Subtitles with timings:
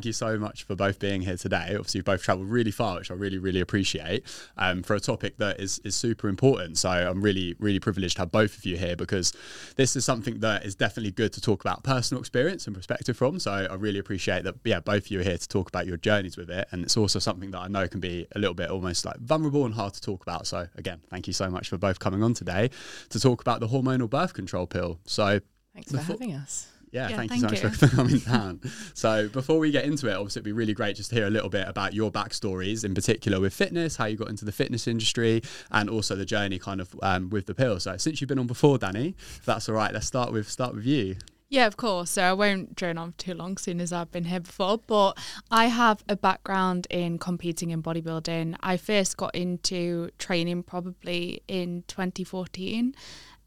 [0.00, 1.74] thank you so much for both being here today.
[1.74, 4.24] Obviously, you've both travelled really far, which I really, really appreciate
[4.56, 6.78] um, for a topic that is, is super important.
[6.78, 9.34] So I'm really, really privileged to have both of you here because
[9.76, 13.38] this is something that is definitely good to talk about personal experience and perspective from.
[13.38, 15.98] So I really appreciate that, yeah, both of you are here to talk about your
[15.98, 16.66] journeys with it.
[16.70, 19.66] And it's also something that I know can be a little bit almost like vulnerable
[19.66, 20.46] and hard to talk about.
[20.46, 22.70] So again, thank you so much for both coming on today
[23.10, 24.98] to talk about the hormonal birth control pill.
[25.04, 25.40] So
[25.74, 26.68] thanks for having us.
[26.92, 27.88] Yeah, yeah thank, thank, you so much you.
[27.88, 28.60] for coming down.
[28.94, 31.30] so before we get into it, obviously it'd be really great just to hear a
[31.30, 34.86] little bit about your backstories, in particular with fitness, how you got into the fitness
[34.86, 37.78] industry, and also the journey kind of um, with the pill.
[37.80, 40.74] So since you've been on before, Danni, if that's all right, let's start with start
[40.74, 41.16] with you.
[41.50, 42.12] Yeah, of course.
[42.12, 44.78] So I won't drone on too long, soon as I've been here before.
[44.86, 45.18] But
[45.50, 48.54] I have a background in competing in bodybuilding.
[48.60, 52.94] I first got into training probably in 2014.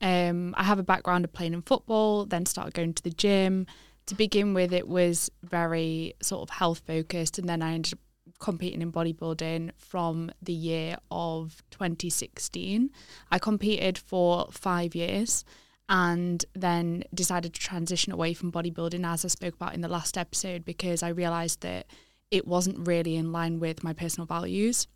[0.03, 3.65] Um, I have a background of playing in football, then started going to the gym.
[4.07, 7.99] To begin with, it was very sort of health focused, and then I ended up
[8.39, 12.89] competing in bodybuilding from the year of 2016.
[13.31, 15.45] I competed for five years
[15.87, 20.17] and then decided to transition away from bodybuilding, as I spoke about in the last
[20.17, 21.87] episode, because I realised that
[22.29, 24.87] it wasn't really in line with my personal values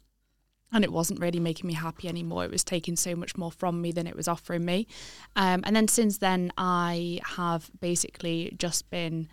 [0.71, 2.43] and it wasn't really making me happy anymore.
[2.43, 4.87] It was taking so much more from me than it was offering me.
[5.35, 9.29] Um, and then since then, I have basically just been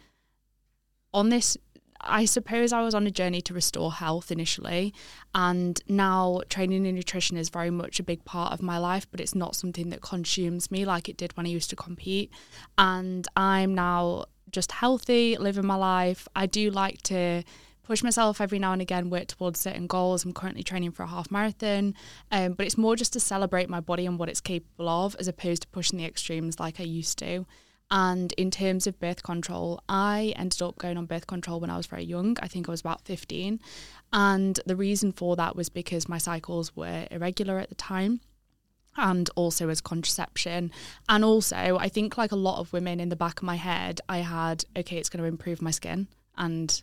[1.12, 1.56] on this.
[2.06, 4.92] I suppose I was on a journey to restore health initially,
[5.34, 9.20] and now training in nutrition is very much a big part of my life, but
[9.20, 12.30] it's not something that consumes me like it did when I used to compete.
[12.76, 16.28] And I'm now just healthy, living my life.
[16.36, 17.42] I do like to
[17.84, 20.24] push myself every now and again, work towards certain goals.
[20.24, 21.94] I'm currently training for a half marathon,
[22.32, 25.28] um, but it's more just to celebrate my body and what it's capable of as
[25.28, 27.46] opposed to pushing the extremes like I used to.
[27.91, 31.76] And in terms of birth control, I ended up going on birth control when I
[31.76, 32.36] was very young.
[32.41, 33.60] I think I was about 15.
[34.12, 38.20] And the reason for that was because my cycles were irregular at the time
[38.97, 40.70] and also as contraception.
[41.09, 44.00] And also, I think, like a lot of women in the back of my head,
[44.09, 46.09] I had, okay, it's going to improve my skin.
[46.36, 46.82] And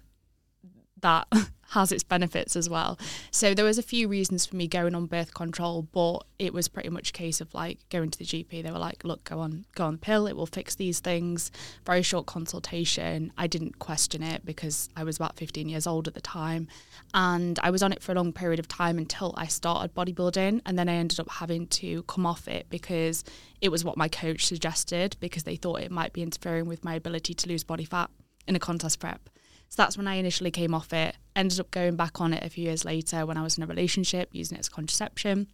[1.02, 1.28] that
[1.72, 3.00] has its benefits as well.
[3.32, 6.68] So there was a few reasons for me going on birth control, but it was
[6.68, 8.62] pretty much a case of like going to the GP.
[8.62, 10.28] They were like, "Look, go on, go on the pill.
[10.28, 11.50] It will fix these things."
[11.86, 13.32] Very short consultation.
[13.38, 16.68] I didn't question it because I was about 15 years old at the time,
[17.14, 20.62] and I was on it for a long period of time until I started bodybuilding,
[20.66, 23.24] and then I ended up having to come off it because
[23.62, 26.96] it was what my coach suggested because they thought it might be interfering with my
[26.96, 28.10] ability to lose body fat
[28.46, 29.30] in a contest prep.
[29.72, 31.16] So that's when I initially came off it.
[31.34, 33.68] Ended up going back on it a few years later when I was in a
[33.68, 35.48] relationship, using it as contraception.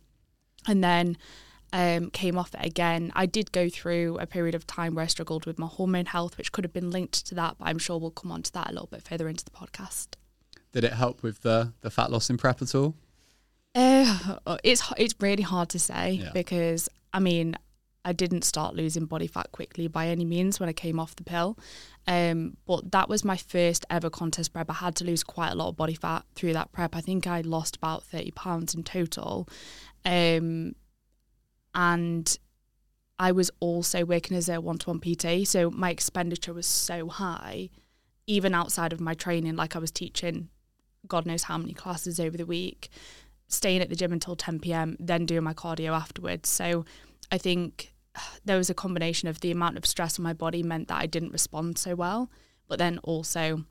[0.68, 1.18] And then
[1.72, 3.12] um, came off it again.
[3.16, 6.36] I did go through a period of time where I struggled with my hormone health,
[6.36, 8.72] which could have been linked to that, but I'm sure we'll come on to that
[8.72, 10.08] a little bit further into the podcast.
[10.72, 12.96] Did it help with the, the fat loss in prep at all?
[13.76, 16.32] Uh, it's it's really hard to say yeah.
[16.34, 17.56] because I mean
[18.04, 21.24] I didn't start losing body fat quickly by any means when I came off the
[21.24, 21.60] pill.
[22.08, 24.70] Um, but that was my first ever contest prep.
[24.70, 26.96] I had to lose quite a lot of body fat through that prep.
[26.96, 29.48] I think I lost about 30 pounds in total.
[30.06, 30.74] Um,
[31.76, 32.38] and
[33.20, 35.46] I was also working as a one to one PT.
[35.46, 37.70] So my expenditure was so high,
[38.26, 39.58] even outside of my training.
[39.58, 40.50] Like I was teaching
[41.08, 42.90] God knows how many classes over the week,
[43.48, 46.50] staying at the gym until 10 p.m., then doing my cardio afterwards.
[46.50, 46.86] So
[47.32, 47.94] I think
[48.46, 51.06] there was a combination of the amount of stress on my body meant that I
[51.06, 52.30] didn't respond so well,
[52.68, 53.64] but then also,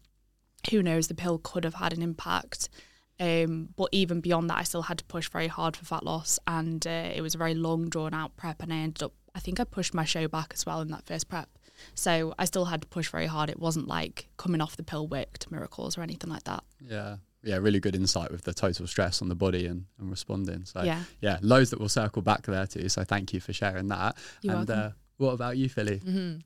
[0.70, 2.68] who knows, the pill could have had an impact.
[3.18, 6.38] Um, but even beyond that, I still had to push very hard for fat loss,
[6.46, 8.62] and uh, it was a very long, drawn out prep.
[8.62, 11.06] And I ended up, I think I pushed my show back as well in that
[11.06, 11.48] first prep.
[11.94, 13.50] So I still had to push very hard.
[13.50, 16.64] It wasn't like coming off the pill worked miracles or anything like that.
[16.80, 20.64] Yeah yeah, really good insight with the total stress on the body and, and responding.
[20.64, 21.02] So yeah.
[21.20, 22.88] yeah, loads that we'll circle back there to.
[22.90, 24.16] So thank you for sharing that.
[24.42, 26.00] You're and uh, what about you, Philly?
[26.00, 26.38] Mm-hmm.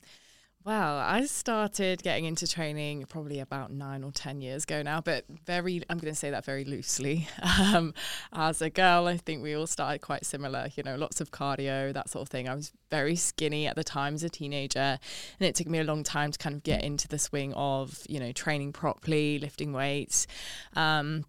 [0.63, 5.25] Well, I started getting into training probably about nine or 10 years ago now, but
[5.43, 7.27] very, I'm going to say that very loosely.
[7.61, 7.93] Um,
[8.33, 11.93] as a girl, I think we all started quite similar, you know, lots of cardio,
[11.93, 12.49] that sort of thing.
[12.49, 15.83] I was very skinny at the time as a teenager, and it took me a
[15.83, 19.73] long time to kind of get into the swing of, you know, training properly, lifting
[19.73, 20.27] weights.
[20.75, 21.25] Um,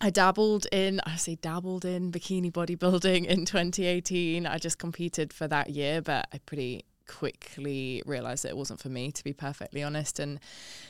[0.00, 4.46] I dabbled in, I say dabbled in bikini bodybuilding in 2018.
[4.46, 6.84] I just competed for that year, but I pretty
[7.18, 10.20] quickly realized that it wasn't for me to be perfectly honest.
[10.20, 10.38] And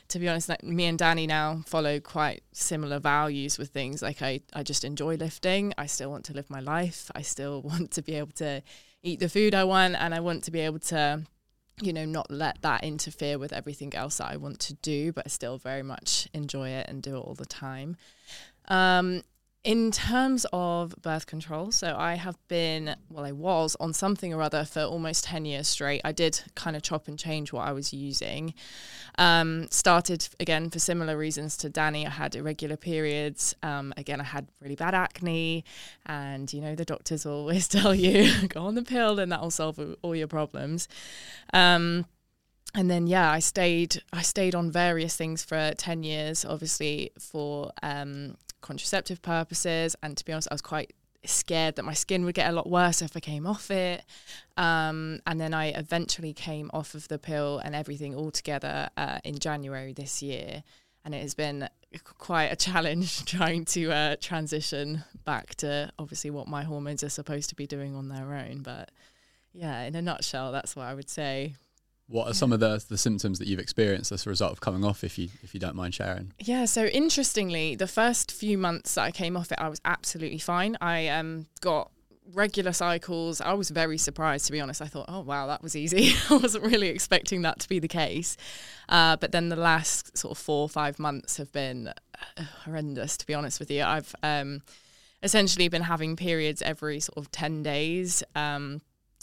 [0.08, 4.02] to be honest like me and danni now follow quite similar values with things.
[4.02, 5.72] Like i i just enjoy lifting.
[5.78, 7.11] I still want to live my life.
[7.14, 8.62] I still want to be able to
[9.02, 9.94] eat the food i want.
[9.96, 11.22] And i want to be able to
[11.82, 15.25] you know, not let that interfere with everything else that I want to do, but
[15.25, 17.96] I still very much enjoy it and do it all the time.
[18.69, 19.22] Um,
[19.62, 24.41] in terms of birth control, so I have been, well, I was on something or
[24.41, 26.01] other for almost 10 years straight.
[26.03, 28.55] I did kind of chop and change what I was using.
[29.19, 32.07] Um, started again for similar reasons to Danni.
[32.07, 33.55] I had irregular periods.
[33.62, 35.65] Um, again, I had really bad acne.
[36.06, 39.51] And, you know, the doctors always tell you go on the pill and that will
[39.51, 40.89] solve all your problems.
[41.53, 42.06] Um,
[42.75, 47.73] and then yeah, I stayed I stayed on various things for ten years, obviously for
[47.83, 49.97] um, contraceptive purposes.
[50.03, 50.93] And to be honest, I was quite
[51.25, 54.05] scared that my skin would get a lot worse if I came off it.
[54.57, 59.39] Um, and then I eventually came off of the pill and everything altogether uh, in
[59.39, 60.62] January this year.
[61.05, 61.69] And it has been
[62.19, 67.49] quite a challenge trying to uh, transition back to obviously what my hormones are supposed
[67.51, 68.63] to be doing on their own.
[68.63, 68.91] But
[69.53, 71.55] yeah, in a nutshell, that's what I would say.
[72.11, 74.85] What are some of the, the symptoms that you've experienced as a result of coming
[74.85, 76.33] off, if you if you don't mind sharing?
[76.41, 80.39] Yeah, so interestingly, the first few months that I came off it, I was absolutely
[80.39, 80.77] fine.
[80.81, 81.93] I um, got
[82.33, 83.41] regular cycles.
[83.41, 84.83] I was very surprised, to be honest.
[84.83, 86.15] I thought, oh, wow, that was easy.
[86.31, 88.37] I wasn't really expecting that to be the case.
[88.89, 93.17] Uh, but then the last sort of four or five months have been uh, horrendous,
[93.19, 93.83] to be honest with you.
[93.83, 94.63] I've um,
[95.23, 98.23] essentially been having periods every sort of 10 days.
[98.35, 98.81] Um,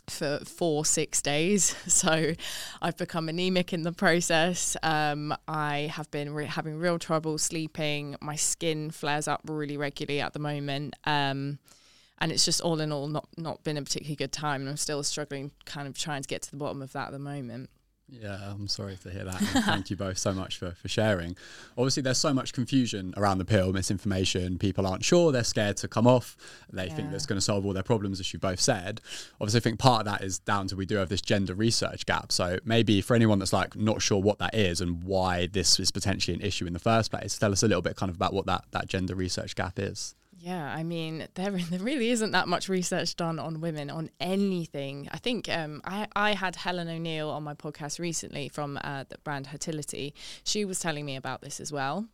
[0.09, 1.75] for four, six days.
[1.97, 2.33] So
[2.81, 4.77] I've become anemic in the process.
[4.83, 8.15] Um, I have been re- having real trouble sleeping.
[8.21, 10.95] My skin flares up really regularly at the moment.
[11.05, 11.57] Um,
[12.19, 14.61] and it's just all in all not, not been a particularly good time.
[14.61, 17.11] And I'm still struggling, kind of trying to get to the bottom of that at
[17.13, 17.71] the moment.
[18.09, 19.35] Yeah, I'm sorry to hear that.
[19.65, 21.35] thank you both so much for, for sharing.
[21.77, 24.57] Obviously, there's so much confusion around the pill, misinformation.
[24.57, 26.37] People aren't sure, they're scared to come off.
[26.71, 26.93] They yeah.
[26.93, 29.01] think that's going to solve all their problems, as you both said.
[29.41, 32.05] Obviously, I think part of that is down to we do have this gender research
[32.05, 32.31] gap.
[32.31, 35.91] So maybe for anyone that's like not sure what that is and why this is
[35.91, 38.33] potentially an issue in the first place, tell us a little bit kind of about
[38.33, 40.15] what that, that gender research gap is.
[40.39, 45.09] Yeah, I mean, there there really isn't that much research done on women on anything.
[45.11, 49.17] I think um, I I had Helen O'Neill on my podcast recently from uh, the
[49.19, 50.13] brand Hertility.
[50.43, 52.07] She was telling me about this as well.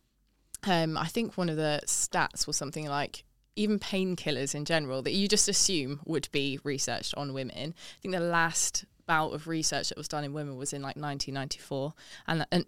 [0.66, 3.24] Um, I think one of the stats was something like
[3.56, 7.74] even painkillers in general that you just assume would be researched on women.
[7.76, 10.96] I think the last bout of research that was done in women was in like
[10.96, 11.94] 1994,
[12.26, 12.64] and and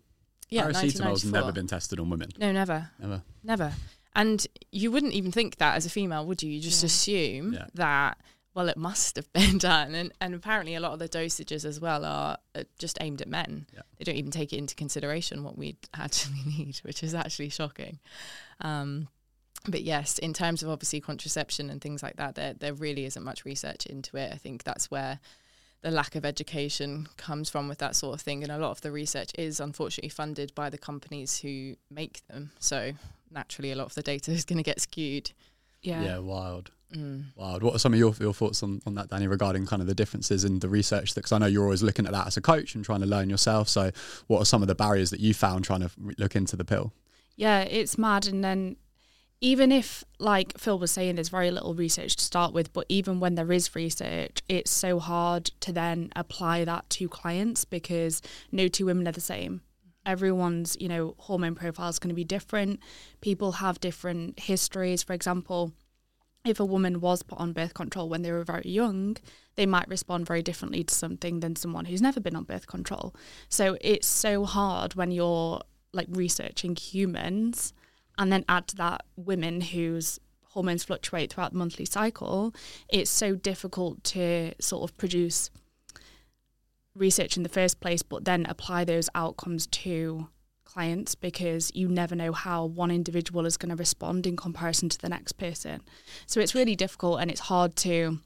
[0.48, 2.28] yeah, paracetamol's never been tested on women.
[2.38, 3.72] No, never, never, never.
[4.16, 6.50] And you wouldn't even think that as a female, would you?
[6.50, 6.86] You just yeah.
[6.86, 7.66] assume yeah.
[7.74, 8.18] that
[8.54, 9.94] well, it must have been done.
[9.94, 12.38] And, and apparently, a lot of the dosages as well are
[12.78, 13.66] just aimed at men.
[13.72, 13.82] Yeah.
[13.98, 18.00] They don't even take it into consideration what we actually need, which is actually shocking.
[18.60, 19.08] Um,
[19.68, 23.22] but yes, in terms of obviously contraception and things like that, there, there really isn't
[23.22, 24.32] much research into it.
[24.32, 25.20] I think that's where
[25.82, 28.42] the lack of education comes from with that sort of thing.
[28.42, 32.52] And a lot of the research is unfortunately funded by the companies who make them.
[32.58, 32.92] So
[33.30, 35.32] naturally a lot of the data is going to get skewed.
[35.82, 36.02] Yeah.
[36.02, 36.70] Yeah, wild.
[36.94, 37.26] Mm.
[37.36, 37.62] Wild.
[37.62, 39.94] What are some of your, your thoughts on, on that, Danni, regarding kind of the
[39.94, 41.14] differences in the research?
[41.14, 43.28] Because I know you're always looking at that as a coach and trying to learn
[43.28, 43.68] yourself.
[43.68, 43.90] So,
[44.26, 46.92] what are some of the barriers that you found trying to look into the pill?
[47.36, 48.26] Yeah, it's mad.
[48.26, 48.76] And then,
[49.40, 53.20] even if, like Phil was saying, there's very little research to start with, but even
[53.20, 58.68] when there is research, it's so hard to then apply that to clients because no
[58.68, 59.60] two women are the same
[60.06, 62.80] everyone's you know hormone profile is going to be different.
[63.20, 65.02] People have different histories.
[65.02, 65.72] For example
[66.44, 69.16] if a woman was put on birth control when they were very young
[69.56, 73.14] they might respond very differently to something than someone who's never been on birth control.
[73.48, 75.60] So it's so hard when you're
[75.92, 77.72] like researching humans
[78.18, 82.54] and then add to that women whose hormones fluctuate throughout the monthly cycle
[82.88, 85.50] it's so difficult to sort of produce
[86.96, 90.28] research in the first place, but then apply those outcomes to
[90.64, 94.98] clients because you never know how one individual is going to respond in comparison to
[94.98, 95.80] the next person.
[96.26, 98.18] So it's really difficult and it's hard to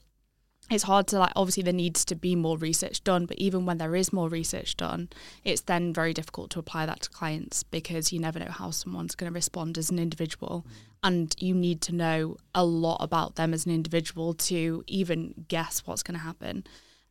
[0.69, 3.77] it's hard to like obviously there needs to be more research done but even when
[3.77, 5.09] there is more research done
[5.43, 9.15] it's then very difficult to apply that to clients because you never know how someone's
[9.15, 10.65] going to respond as an individual.
[10.65, 10.71] Mm.
[11.03, 15.81] And you need to know a lot about them as an individual to even guess
[15.85, 16.63] what's going to happen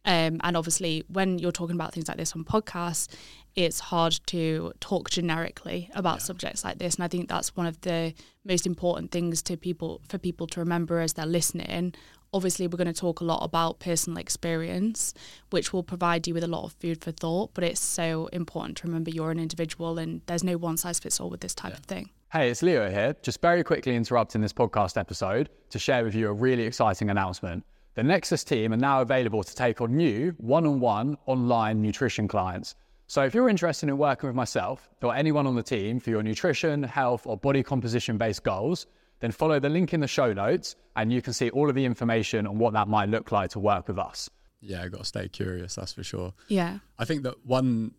[0.04, 3.09] um, and obviously, when you're talking about things like this on podcasts,
[3.54, 6.25] it's hard to talk generically about yeah.
[6.25, 6.95] subjects like this.
[6.95, 8.14] And I think that's one of the
[8.45, 11.95] most important things to people for people to remember as they're listening.
[12.33, 15.12] Obviously, we're going to talk a lot about personal experience,
[15.50, 17.50] which will provide you with a lot of food for thought.
[17.52, 21.21] But it's so important to remember you're an individual, and there's no one size fits
[21.21, 21.78] all with this type yeah.
[21.78, 22.11] of thing.
[22.33, 23.16] Hey, it's Leo here.
[23.23, 27.64] Just very quickly interrupting this podcast episode to share with you a really exciting announcement.
[27.94, 32.28] The Nexus team are now available to take on new one on one online nutrition
[32.28, 32.75] clients.
[33.06, 36.23] So if you're interested in working with myself or anyone on the team for your
[36.23, 38.87] nutrition, health, or body composition based goals,
[39.18, 41.85] then follow the link in the show notes and you can see all of the
[41.85, 44.30] information on what that might look like to work with us.
[44.61, 46.32] Yeah, I've got to stay curious, that's for sure.
[46.49, 46.78] Yeah.
[46.99, 47.92] I think that one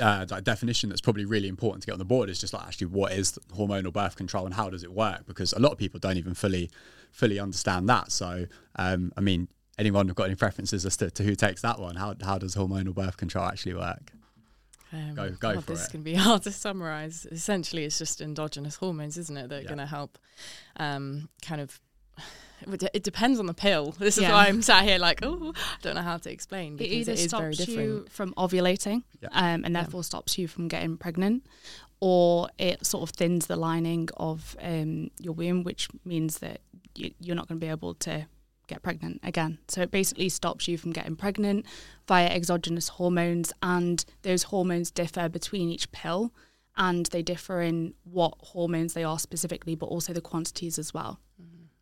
[0.00, 2.66] uh, like definition that's probably really important to get on the board is just like
[2.66, 5.26] actually what is hormonal birth control and how does it work?
[5.26, 6.70] Because a lot of people don't even fully
[7.12, 8.12] fully understand that.
[8.12, 9.48] So, um, I mean,
[9.78, 11.96] anyone have got any preferences as to, to who takes that one?
[11.96, 14.12] How how does hormonal birth control actually work?
[14.92, 15.90] Um, Go- go God, for this it.
[15.90, 17.26] can be hard to summarize.
[17.30, 19.66] Essentially, it's just endogenous hormones, isn't it, that are Yeah.
[19.68, 20.18] going to help
[20.76, 21.80] um, kind of.
[22.62, 23.92] It de- it depends on the pill.
[23.98, 24.32] This is Yeah.
[24.32, 27.18] why I'm sat here like, oh, I don't know how to explain It either it
[27.18, 27.78] is very stops different.
[27.88, 29.28] you from ovulating Yeah.
[29.32, 29.82] um, and Yeah.
[29.82, 31.44] therefore stops you from getting pregnant,
[32.00, 36.60] or it sort of thins the lining of um, your womb, which means that
[36.94, 38.26] you, you're not going to be able to
[38.68, 39.58] get pregnant again.
[39.68, 41.64] So it basically stops you from getting pregnant
[42.08, 46.32] via exogenous hormones, and those hormones differ between each pill,
[46.76, 51.20] and they differ in what hormones they are specifically, but also the quantities as well.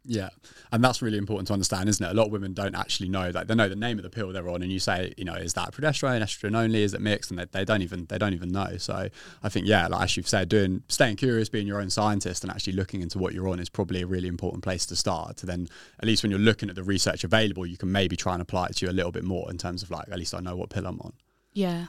[0.06, 0.28] Yeah,
[0.70, 2.10] and that's really important to understand, isn't it?
[2.10, 4.32] A lot of women don't actually know that they know the name of the pill
[4.32, 7.30] they're on, and you say, you know, is that progesterone, estrogen only, is it mixed,
[7.30, 8.76] and they, they don't even they don't even know.
[8.76, 9.08] So
[9.42, 12.50] I think, yeah, like as you've said, doing staying curious, being your own scientist, and
[12.50, 15.38] actually looking into what you're on is probably a really important place to start.
[15.38, 15.68] To then,
[15.98, 18.66] at least when you're looking at the research available, you can maybe try and apply
[18.66, 20.54] it to you a little bit more in terms of like, at least I know
[20.54, 21.14] what pill I'm on.
[21.54, 21.86] Yeah.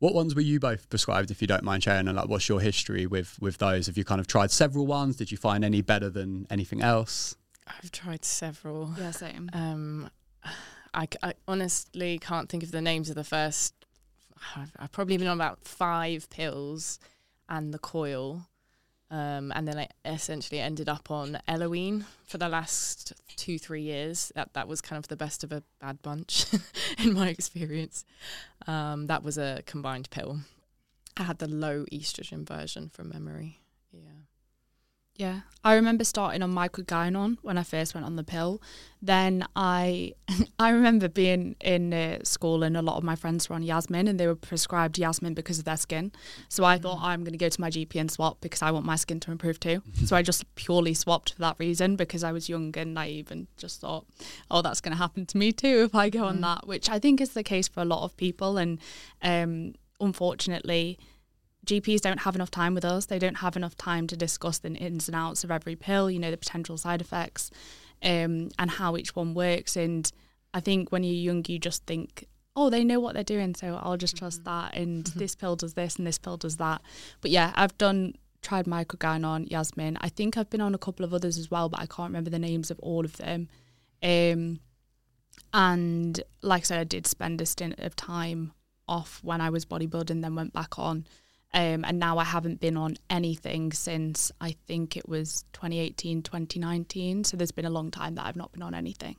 [0.00, 2.60] What ones were you both prescribed, if you don't mind sharing, and like, what's your
[2.60, 3.86] history with with those?
[3.86, 5.14] Have you kind of tried several ones?
[5.14, 7.36] Did you find any better than anything else?
[7.78, 8.94] I've tried several.
[8.98, 9.50] Yeah, same.
[9.52, 10.10] Um,
[10.94, 13.74] I, I honestly can't think of the names of the first.
[14.56, 16.98] I've, I've probably been on about five pills
[17.48, 18.46] and the coil.
[19.10, 24.32] Um, and then I essentially ended up on Eloine for the last two, three years.
[24.34, 26.46] That that was kind of the best of a bad bunch
[26.98, 28.06] in my experience.
[28.66, 30.40] Um, that was a combined pill.
[31.18, 33.61] I had the low estrogen version from memory.
[35.14, 35.40] Yeah.
[35.64, 38.60] I remember starting on microgynon when I first went on the pill.
[39.00, 40.14] Then I,
[40.58, 44.08] I remember being in uh, school and a lot of my friends were on Yasmin
[44.08, 46.10] and they were prescribed Yasmin because of their skin.
[46.48, 48.86] So I thought I'm going to go to my GP and swap because I want
[48.86, 49.82] my skin to improve too.
[50.04, 53.46] so I just purely swapped for that reason because I was young and naive and
[53.56, 54.06] just thought,
[54.50, 56.98] oh, that's going to happen to me too if I go on that, which I
[56.98, 58.56] think is the case for a lot of people.
[58.56, 58.80] And
[59.22, 60.98] um, unfortunately,
[61.66, 63.06] GPs don't have enough time with us.
[63.06, 66.18] They don't have enough time to discuss the ins and outs of every pill, you
[66.18, 67.50] know, the potential side effects
[68.02, 69.76] um, and how each one works.
[69.76, 70.10] And
[70.52, 72.26] I think when you're young, you just think,
[72.56, 74.74] oh, they know what they're doing, so I'll just trust that.
[74.74, 76.82] And this pill does this and this pill does that.
[77.20, 79.96] But yeah, I've done tried microgynon, Yasmin.
[80.00, 82.30] I think I've been on a couple of others as well, but I can't remember
[82.30, 83.48] the names of all of them.
[84.02, 84.58] Um,
[85.54, 88.52] and like I said, I did spend a stint of time
[88.88, 91.06] off when I was bodybuilding, then went back on.
[91.54, 97.24] Um, and now I haven't been on anything since I think it was 2018, 2019.
[97.24, 99.16] So there's been a long time that I've not been on anything.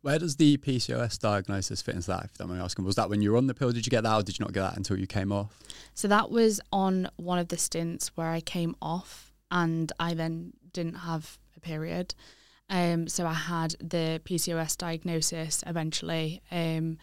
[0.00, 2.24] Where does the PCOS diagnosis fit into that?
[2.24, 3.72] If I'm asking, was that when you were on the pill?
[3.72, 5.58] Did you get that, or did you not get that until you came off?
[5.94, 10.52] So that was on one of the stints where I came off and I then
[10.72, 12.14] didn't have a period.
[12.68, 16.42] Um, so I had the PCOS diagnosis eventually.
[16.50, 16.98] Um,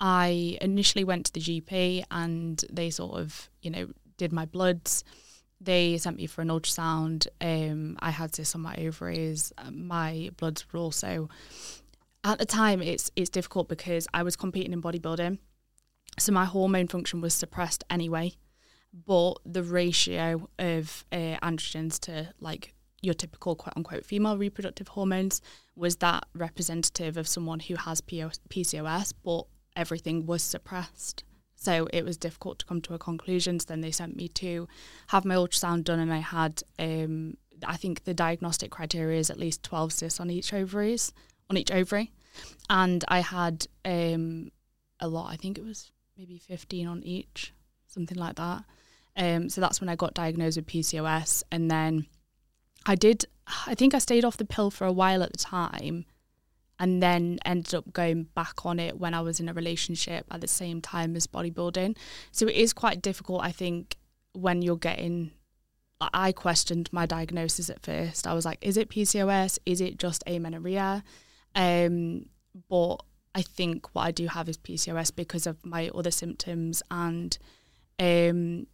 [0.00, 5.04] I initially went to the GP and they sort of, you know, did my bloods.
[5.60, 7.26] They sent me for an ultrasound.
[7.40, 9.52] Um, I had cysts on my ovaries.
[9.70, 11.28] My bloods were also.
[12.24, 15.38] At the time, it's it's difficult because I was competing in bodybuilding,
[16.18, 18.32] so my hormone function was suppressed anyway.
[18.92, 25.40] But the ratio of uh, androgens to like your typical quote unquote female reproductive hormones
[25.74, 29.44] was that representative of someone who has PCOS, but
[29.76, 31.22] everything was suppressed.
[31.56, 33.58] So it was difficult to come to a conclusion.
[33.58, 34.68] So then they sent me to
[35.08, 37.36] have my ultrasound done, and I had, um,
[37.66, 41.12] I think the diagnostic criteria is at least 12 cysts on each ovaries,
[41.50, 42.12] on each ovary.
[42.68, 44.52] And I had um,
[45.00, 47.52] a lot, I think it was maybe 15 on each,
[47.86, 48.64] something like that.
[49.16, 51.42] Um, so that's when I got diagnosed with PCOS.
[51.50, 52.06] And then
[52.84, 53.24] I did,
[53.66, 56.04] I think I stayed off the pill for a while at the time
[56.78, 60.40] and then ended up going back on it when I was in a relationship at
[60.40, 61.96] the same time as bodybuilding.
[62.32, 63.96] So it is quite difficult, I think,
[64.32, 65.32] when you're getting.
[65.98, 68.26] I questioned my diagnosis at first.
[68.26, 69.58] I was like, is it PCOS?
[69.64, 71.02] Is it just amenorrhea?
[71.54, 72.26] Um,
[72.68, 72.96] but
[73.34, 77.36] I think what I do have is PCOS because of my other symptoms and
[77.98, 78.66] um,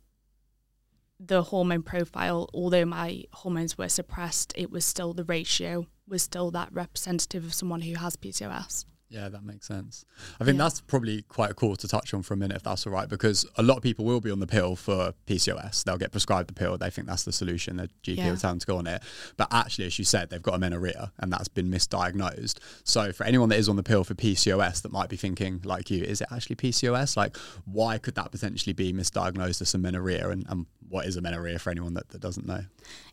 [1.20, 2.48] the hormone profile.
[2.52, 7.54] Although my hormones were suppressed, it was still the ratio was still that representative of
[7.54, 8.84] someone who has PCOS.
[9.12, 10.06] Yeah, that makes sense.
[10.40, 10.64] I think Yeah.
[10.64, 13.44] that's probably quite cool to touch on for a minute, if that's all right, because
[13.56, 15.84] a lot of people will be on the pill for PCOS.
[15.84, 16.78] They'll get prescribed the pill.
[16.78, 17.76] They think that's the solution.
[17.76, 18.30] Their GP Yeah.
[18.30, 19.02] will tell them to go on it.
[19.36, 22.56] But actually, as you said, they've got amenorrhea and that's been misdiagnosed.
[22.84, 25.90] So for anyone that is on the pill for PCOS that might be thinking, like
[25.90, 27.14] you, is it actually PCOS?
[27.14, 30.30] Like, why could that potentially be misdiagnosed as amenorrhea?
[30.30, 32.64] And, and what is amenorrhea for anyone that, that doesn't know?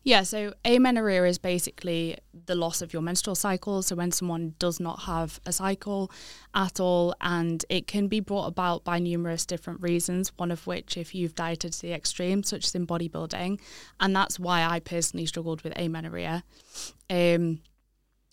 [0.02, 2.16] Yeah, so amenorrhea is basically
[2.46, 3.82] the loss of your menstrual cycle.
[3.82, 5.89] So when someone does not have a cycle
[6.54, 10.96] at all, and it can be brought about by numerous different reasons, one of which,
[10.96, 13.60] if you've dieted to the extreme, such as in bodybuilding.
[13.98, 16.44] And that's why I personally struggled with amenorrhea
[17.08, 17.60] um,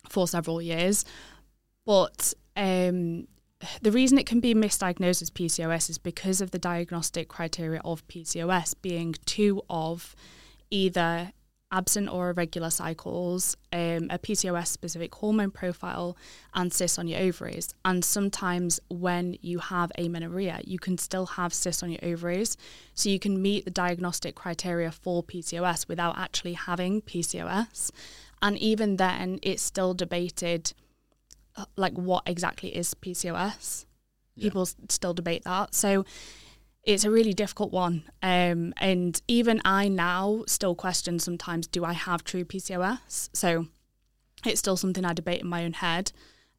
[0.09, 1.05] for several years.
[1.85, 3.27] But um,
[3.81, 8.07] the reason it can be misdiagnosed as PCOS is because of the diagnostic criteria of
[8.07, 10.15] PCOS being two of
[10.69, 11.31] either
[11.71, 16.15] absent or irregular cycles, um, a PCOS specific hormone profile,
[16.53, 17.73] and cysts on your ovaries.
[17.83, 22.57] And sometimes when you have amenorrhea, you can still have cysts on your ovaries.
[22.93, 27.91] So you can meet the diagnostic criteria for PCOS without actually having PCOS.
[28.41, 30.73] And even then, it's still debated
[31.55, 33.85] uh, like what exactly is PCOS.
[34.35, 34.43] Yeah.
[34.43, 35.73] People still debate that.
[35.73, 36.05] So
[36.87, 38.03] it's a really difficult one.
[38.23, 43.29] Um, and even I now still question sometimes do I have true PCOS?
[43.33, 43.67] So
[44.45, 46.13] it's still something I debate in my own head.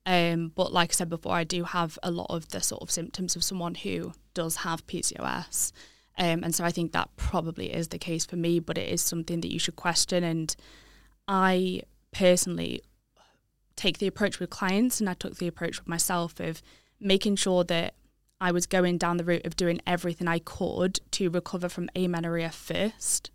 [0.04, 2.90] Um, but like I said before, I do have a lot of the sort of
[2.90, 5.73] symptoms of someone who does have PCOS.
[6.18, 9.00] Um, and so I think that probably is the case for me, but it is
[9.00, 10.25] something that you should question.
[10.25, 10.54] And
[11.26, 11.82] I
[12.12, 12.82] personally
[13.76, 16.61] take the approach with clients, and I took the approach with myself of
[17.00, 17.94] making sure that
[18.40, 22.50] I was going down the route of doing everything I could to recover from amenorrhea
[22.50, 23.30] first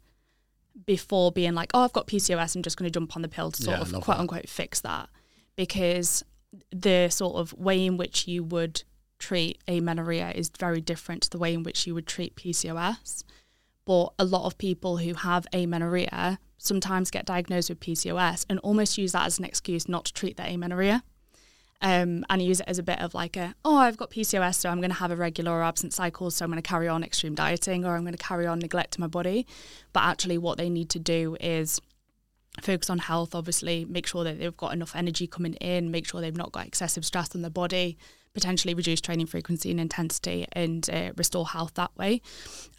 [0.85, 3.51] before being like, oh, I've got PCOS, I'm just going to jump on the pill
[3.51, 4.19] to sort Yeah, of quote that.
[4.19, 5.09] unquote fix that.
[5.55, 6.23] Because
[6.71, 8.83] the sort of way in which you would
[9.19, 13.23] treat amenorrhea is very different to the way in which you would treat PCOS.
[13.85, 18.97] But a lot of people who have amenorrhea sometimes get diagnosed with PCOS and almost
[18.97, 21.03] use that as an excuse not to treat their amenorrhea
[21.83, 24.69] um, and use it as a bit of like a oh I've got PCOS so
[24.69, 27.35] I'm going to have irregular or absent cycles so I'm going to carry on extreme
[27.35, 29.45] dieting or I'm going to carry on neglecting my body.
[29.91, 31.79] But actually what they need to do is
[32.61, 36.21] focus on health obviously make sure that they've got enough energy coming in make sure
[36.21, 37.97] they've not got excessive stress on their body
[38.33, 42.21] potentially reduce training frequency and intensity and uh, restore health that way.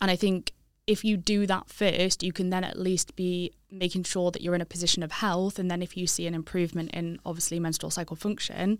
[0.01, 0.53] And I think
[0.87, 4.55] if you do that first, you can then at least be making sure that you're
[4.55, 5.59] in a position of health.
[5.59, 8.79] And then if you see an improvement in obviously menstrual cycle function,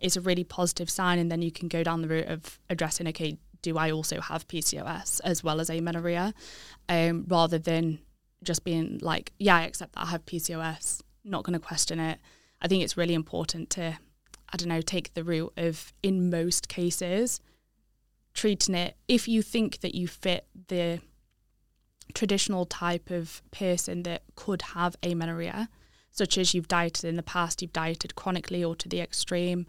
[0.00, 1.18] it's a really positive sign.
[1.18, 4.48] And then you can go down the route of addressing, okay, do I also have
[4.48, 6.34] PCOS as well as amenorrhea?
[6.88, 8.00] Um, rather than
[8.42, 12.18] just being like, yeah, I accept that I have PCOS, not going to question it.
[12.60, 13.96] I think it's really important to,
[14.52, 17.40] I don't know, take the route of, in most cases,
[18.34, 21.00] treating it if you think that you fit the
[22.12, 25.68] traditional type of person that could have amenorrhea,
[26.10, 29.66] such as you've dieted in the past, you've dieted chronically or to the extreme.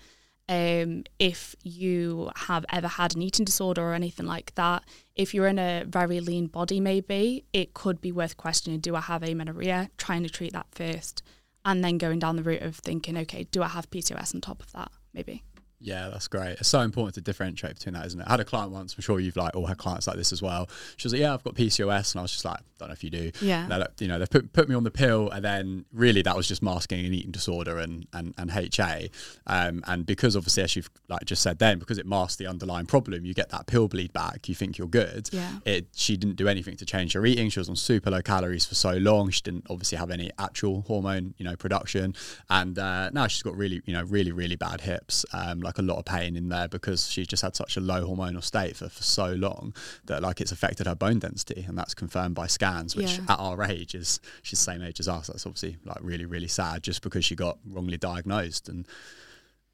[0.47, 4.83] Um, if you have ever had an eating disorder or anything like that,
[5.15, 9.01] if you're in a very lean body, maybe it could be worth questioning do I
[9.01, 9.89] have amenorrhea?
[9.97, 11.23] Trying to treat that first,
[11.63, 14.61] and then going down the route of thinking, okay, do I have PCOS on top
[14.61, 14.91] of that?
[15.13, 15.43] Maybe.
[15.85, 16.53] Yeah, that's great.
[16.53, 18.25] It's so important to differentiate between that, isn't it?
[18.25, 18.95] I had a client once.
[18.95, 20.67] I'm sure you've like all had clients like this as well.
[20.97, 23.03] She was like, "Yeah, I've got PCOS," and I was just like, "Don't know if
[23.03, 23.67] you do." Yeah.
[23.69, 26.47] Like, you know, they put put me on the pill, and then really that was
[26.47, 29.11] just masking an eating disorder and and and HA.
[29.45, 32.87] Um, and because obviously, as you've like just said, then because it masks the underlying
[32.87, 34.49] problem, you get that pill bleed back.
[34.49, 35.29] You think you're good.
[35.31, 35.59] Yeah.
[35.65, 35.85] It.
[35.95, 37.49] She didn't do anything to change her eating.
[37.49, 39.29] She was on super low calories for so long.
[39.29, 42.15] She didn't obviously have any actual hormone, you know, production.
[42.49, 45.25] And uh, now she's got really, you know, really really bad hips.
[45.31, 48.07] Um, like a lot of pain in there because she just had such a low
[48.07, 49.73] hormonal state for, for so long
[50.05, 53.25] that like it's affected her bone density and that's confirmed by scans which Yeah.
[53.29, 56.47] at our age is she's the same age as us that's obviously like really really
[56.47, 58.87] sad just because she got wrongly diagnosed and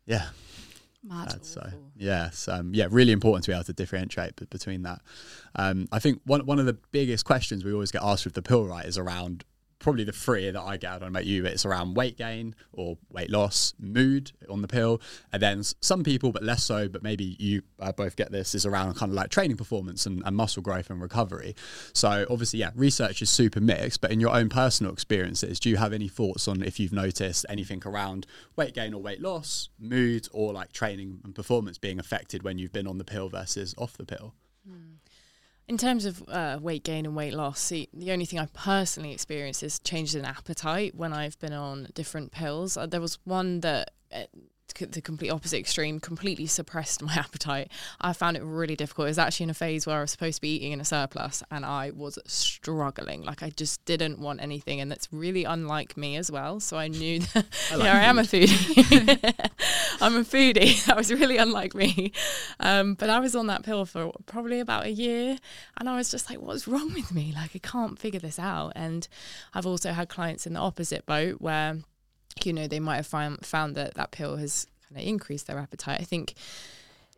[0.05, 0.27] yeah
[1.03, 1.43] Mad.
[1.43, 5.01] So yes, um, yeah, really important to be able to differentiate b- between that.
[5.55, 8.43] Um, I think one one of the biggest questions we always get asked with the
[8.43, 9.43] pill right is around
[9.81, 10.91] probably the three that I get.
[10.91, 14.67] I don't about you, but it's around weight gain or weight loss, mood on the
[14.67, 15.01] pill,
[15.33, 16.87] and then some people, but less so.
[16.87, 20.21] But maybe you uh, both get this is around kind of like training performance and,
[20.25, 21.55] and muscle growth and recovery.
[21.93, 24.01] So obviously, yeah, research is super mixed.
[24.01, 27.45] But in your own personal experiences, do you have any thoughts on if you've noticed
[27.49, 32.43] anything around weight gain or weight loss, mood, or like training and performance being affected
[32.43, 34.33] when you've been on the pill versus off the pill?
[35.71, 39.13] In terms of uh, weight gain and weight loss, see, the only thing I personally
[39.13, 42.75] experienced is changes in appetite when I've been on different pills.
[42.75, 43.91] Uh, there was one that,
[44.73, 47.71] the complete opposite extreme, completely suppressed my appetite.
[47.99, 49.07] I found it really difficult.
[49.07, 50.85] It was actually in a phase where I was supposed to be eating in a
[50.85, 53.23] surplus and I was struggling.
[53.23, 54.79] Like I just didn't want anything.
[54.81, 56.59] And that's really unlike me as well.
[56.59, 59.49] So I knew that, I like yeah, I am a foodie.
[60.01, 60.85] I'm a foodie.
[60.85, 62.11] That was really unlike me.
[62.59, 65.37] Um, but I was on that pill for probably about a year.
[65.77, 67.33] And I was just like, what's wrong with me?
[67.35, 68.73] Like I can't figure this out.
[68.75, 69.07] And
[69.53, 71.79] I've also had clients in the opposite boat where
[72.43, 75.59] you know, they might have found, found that that pill has kind of increased their
[75.59, 75.99] appetite.
[76.01, 76.35] I think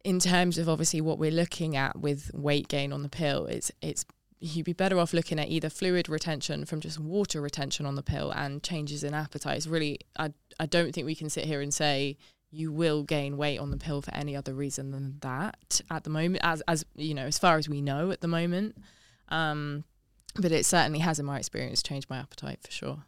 [0.03, 3.71] in terms of obviously what we're looking at with weight gain on the pill, it's
[3.81, 4.05] it's
[4.39, 8.03] you'd be better off looking at either fluid retention from just water retention on the
[8.03, 9.57] pill and changes in appetite.
[9.57, 12.17] It's really I I don't think we can sit here and say
[12.51, 16.09] you will gain weight on the pill for any other reason than that at the
[16.09, 18.77] moment as as you know as far as we know at the moment
[19.29, 19.83] um,
[20.35, 23.05] but it certainly has in my experience changed my appetite for sure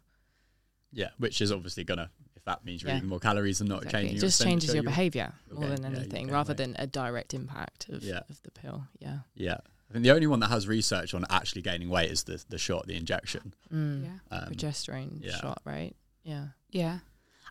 [0.96, 2.98] yeah, which is obviously gonna if that means you're yeah.
[2.98, 4.00] eating more calories and not exactly.
[4.00, 4.16] changing.
[4.16, 6.56] It just changes your behaviour more than anything, yeah, rather weight.
[6.58, 8.20] than a direct impact of, yeah.
[8.28, 8.84] of the pill.
[8.98, 9.18] Yeah.
[9.34, 9.58] Yeah.
[9.88, 12.58] I think the only one that has research on actually gaining weight is the the
[12.58, 13.54] shot, the injection.
[13.72, 14.04] Mm.
[14.04, 14.36] Yeah.
[14.36, 15.94] Um, Progesterone shot, right?
[16.24, 16.46] Yeah.
[16.70, 16.98] Yeah.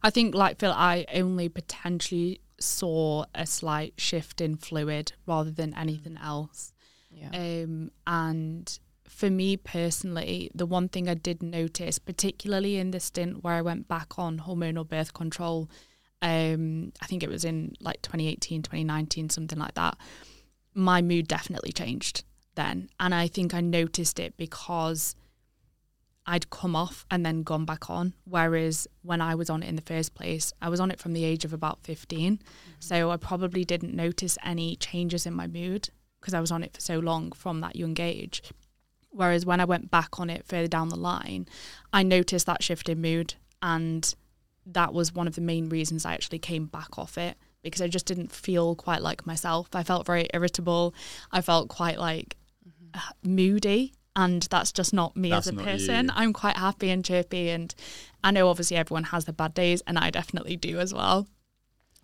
[0.04, 5.74] I think like Phil, I only potentially saw a slight shift in fluid rather than
[5.74, 6.74] anything else.
[7.10, 7.30] Yeah.
[7.34, 8.80] Um, and
[9.16, 13.62] for me personally, the one thing I did notice, particularly in the stint where I
[13.62, 15.70] went back on hormonal birth control,
[16.22, 19.98] um, I think it was in like 2018, 2019, something like that,
[20.74, 22.26] my mood definitely changed
[22.56, 22.90] then.
[23.00, 25.16] And I think I noticed it because
[26.26, 28.16] I'd come off and then gone back on.
[28.26, 31.14] Whereas when I was on it in the first place, I was on it from
[31.14, 32.34] the age of about 15.
[32.34, 32.44] Mm-hmm.
[32.80, 36.74] So I probably didn't notice any changes in my mood because I was on it
[36.74, 38.42] for so long from that young age.
[39.16, 41.48] Whereas when I went back on it further down the line,
[41.94, 43.36] I noticed that shift in mood.
[43.62, 44.14] And
[44.66, 47.88] that was one of the main reasons I actually came back off it because I
[47.88, 49.70] just didn't feel quite like myself.
[49.74, 50.94] I felt very irritable.
[51.32, 52.36] I felt quite like
[52.68, 52.90] mm-hmm.
[52.94, 53.94] uh, moody.
[54.18, 56.06] And that's just not me that's as a person.
[56.06, 56.12] You.
[56.16, 57.50] I'm quite happy and chirpy.
[57.50, 57.74] And
[58.24, 61.28] I know obviously everyone has their bad days, and I definitely do as well.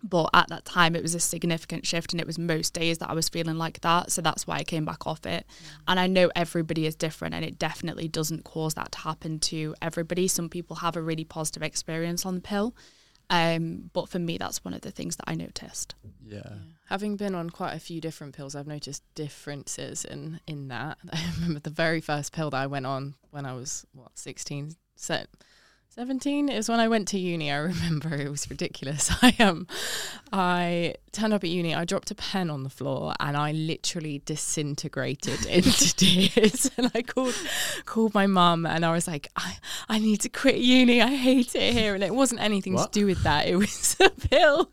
[0.02, 3.10] But at that time, it was a significant shift, and it was most days that
[3.10, 4.10] I was feeling like that.
[4.10, 5.46] So that's why I came back off it.
[5.46, 5.66] Mm.
[5.88, 9.74] And I know everybody is different, and it definitely doesn't cause that to happen to
[9.80, 10.26] everybody.
[10.26, 12.74] Some people have a really positive experience on the pill.
[13.30, 15.94] Um, but for me, that's one of the things that I noticed.
[16.22, 16.42] Yeah.
[16.44, 16.54] yeah.
[16.88, 20.98] Having been on quite a few different pills, I've noticed differences in in that.
[21.12, 24.76] I remember the very first pill that I went on when I was what 16,
[24.96, 25.24] so
[25.94, 27.52] 17 is when I went to uni.
[27.52, 29.10] I remember it was ridiculous.
[29.22, 29.66] I um
[30.32, 34.22] I turned up at uni, I dropped a pen on the floor and I literally
[34.24, 36.70] disintegrated into tears.
[36.78, 37.34] And I called
[37.84, 39.58] called my mum and I was like, I,
[39.90, 41.02] I need to quit uni.
[41.02, 41.94] I hate it here.
[41.94, 42.90] And it wasn't anything what?
[42.90, 43.46] to do with that.
[43.46, 44.70] It was a pill.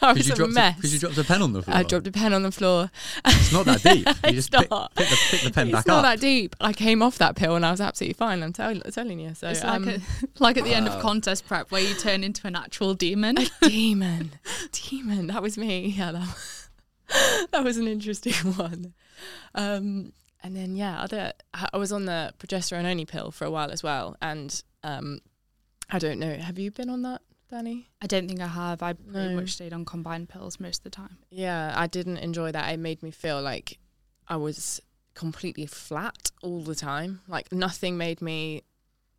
[0.02, 0.76] I was a mess.
[0.76, 1.76] Because you dropped a pen on the floor.
[1.76, 2.90] I dropped a pen on the floor.
[3.26, 4.06] It's not that deep.
[4.26, 5.78] You just pick, pick, the, pick, the, pen it's back up.
[5.78, 6.56] It's not that deep.
[6.60, 8.42] I came off that pill and I was absolutely fine.
[8.42, 9.34] I'm tell, telling you.
[9.34, 10.00] So it's um, like, a,
[10.38, 10.76] like at the wow.
[10.76, 13.38] end of contest prep where you turn into an actual demon.
[13.38, 14.32] A demon.
[14.72, 15.26] demon.
[15.26, 15.94] That was me.
[15.96, 16.68] Yeah, that was,
[17.52, 18.94] that was an interesting one.
[19.54, 23.70] Um, and then yeah, other I was on the progesterone only pill for a while
[23.70, 25.20] as well, and um,
[25.90, 26.34] I don't know.
[26.34, 27.20] Have you been on that?
[27.50, 27.86] Danni?
[28.00, 28.82] I don't think I have.
[28.82, 29.40] I pretty no.
[29.40, 31.18] much stayed on combined pills most of the time.
[31.30, 32.72] Yeah, I didn't enjoy that.
[32.72, 33.78] It made me feel like
[34.28, 34.80] I was
[35.14, 37.20] completely flat all the time.
[37.28, 38.62] Like nothing made me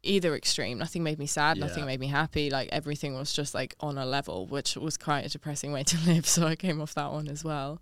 [0.03, 0.77] either extreme.
[0.77, 1.65] Nothing made me sad, yeah.
[1.65, 2.49] nothing made me happy.
[2.49, 5.97] Like everything was just like on a level, which was quite a depressing way to
[6.05, 6.25] live.
[6.25, 7.81] So I came off that one as well.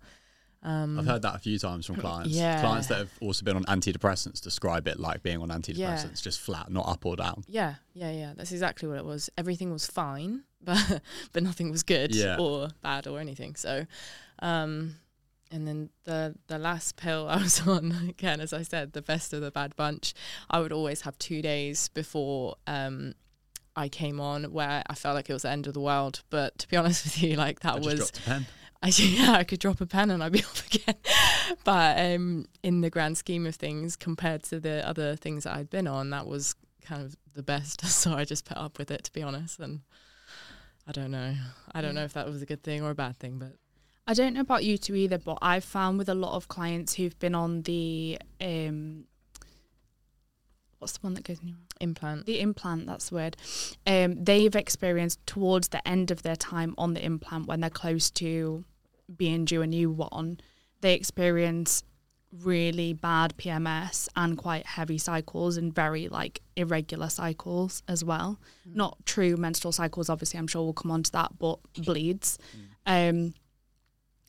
[0.62, 2.30] Um, I've heard that a few times from clients.
[2.30, 2.60] Yeah.
[2.60, 6.22] Clients that have also been on antidepressants describe it like being on antidepressants, yeah.
[6.22, 7.44] just flat, not up or down.
[7.48, 8.32] Yeah, yeah, yeah.
[8.36, 9.30] That's exactly what it was.
[9.38, 11.00] Everything was fine, but
[11.32, 12.36] but nothing was good yeah.
[12.38, 13.56] or bad or anything.
[13.56, 13.86] So,
[14.40, 14.96] um,
[15.50, 19.32] and then the the last pill I was on, again, as I said, the best
[19.32, 20.12] of the bad bunch.
[20.50, 23.14] I would always have two days before um,
[23.76, 26.22] I came on where I felt like it was the end of the world.
[26.28, 28.12] But to be honest with you, like that was
[28.82, 30.96] I yeah, I could drop a pen and I'd be off again.
[31.64, 35.68] but um, in the grand scheme of things, compared to the other things that I'd
[35.68, 37.84] been on, that was kind of the best.
[37.86, 39.60] So I just put up with it, to be honest.
[39.60, 39.80] And
[40.86, 41.34] I don't know.
[41.74, 43.52] I don't know if that was a good thing or a bad thing, but.
[44.06, 46.94] I don't know about you two either, but I've found with a lot of clients
[46.94, 49.04] who've been on the um,
[50.80, 52.26] what's the one that goes in your implant?
[52.26, 53.36] The implant, that's the word.
[53.86, 58.10] Um, they've experienced towards the end of their time on the implant when they're close
[58.12, 58.64] to
[59.16, 60.40] being due a new one,
[60.80, 61.82] they experience
[62.42, 68.38] really bad PMS and quite heavy cycles and very like irregular cycles as well.
[68.68, 68.76] Mm.
[68.76, 72.38] Not true menstrual cycles, obviously, I'm sure we'll come on to that, but bleeds.
[72.86, 73.10] Mm.
[73.10, 73.34] Um,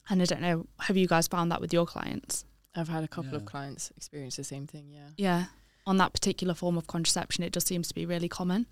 [0.09, 2.45] and I don't know, have you guys found that with your clients?
[2.75, 3.37] I've had a couple yeah.
[3.37, 5.09] of clients experience the same thing, yeah.
[5.17, 5.45] Yeah.
[5.85, 8.65] On that particular form of contraception, it just seems to be really common.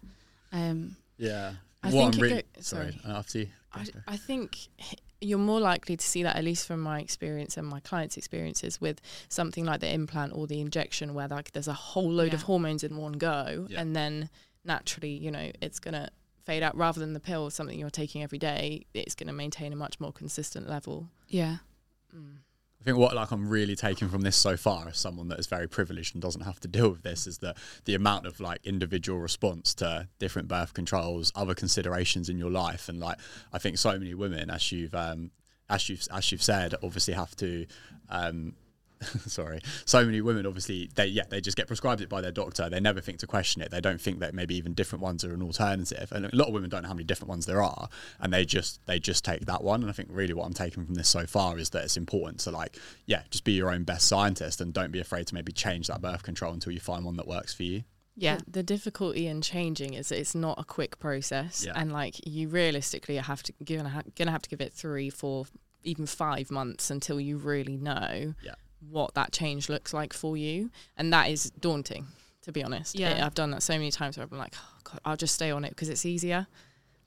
[0.52, 1.54] Um, yeah.
[1.84, 3.16] I think really, go, sorry, sorry.
[3.16, 3.48] after you.
[3.74, 4.58] I, I think
[5.22, 8.80] you're more likely to see that, at least from my experience and my clients' experiences,
[8.80, 12.36] with something like the implant or the injection, where like there's a whole load yeah.
[12.36, 13.82] of hormones in one go, yeah.
[13.82, 14.30] and then
[14.64, 16.10] naturally, you know, it's gonna
[16.46, 18.86] fade out rather than the pill, something you're taking every day.
[18.94, 21.10] It's gonna maintain a much more consistent level.
[21.28, 21.58] Yeah.
[22.16, 22.38] Mm.
[22.82, 25.48] I think what like I'm really taking from this so far as someone that is
[25.48, 28.60] very privileged and doesn't have to deal with this is that the amount of like
[28.64, 33.18] individual response to different birth controls, other considerations in your life, and like
[33.52, 35.32] I think so many women, as you've um,
[35.70, 37.66] as you've as you've said, obviously have to
[38.10, 38.54] um,
[39.28, 42.70] sorry, so many women obviously they yeah they just get prescribed it by their doctor.
[42.70, 43.72] They never think to question it.
[43.72, 46.12] They don't think that maybe even different ones are an alternative.
[46.12, 47.88] And a lot of women don't know how many different ones there are,
[48.20, 49.82] and they just they just take that one.
[49.82, 52.42] And I think really what I'm taking from this so far is that it's important
[52.42, 55.52] to like yeah just be your own best scientist and don't be afraid to maybe
[55.52, 57.84] change that birth control until you find one that works for you.
[58.18, 61.72] Yeah, the difficulty in changing is it's not a quick process, yeah.
[61.76, 65.46] and like you realistically have to gonna ha- gonna have to give it three, four,
[65.84, 68.56] even five months until you really know yeah
[68.90, 70.70] what that change looks like for you.
[70.98, 72.08] And that is daunting,
[72.44, 72.98] to be honest.
[72.98, 73.26] Yeah.
[73.26, 75.66] I've done that so many times where I'm like, oh, God, I'll just stay on
[75.66, 76.48] it because it's easier.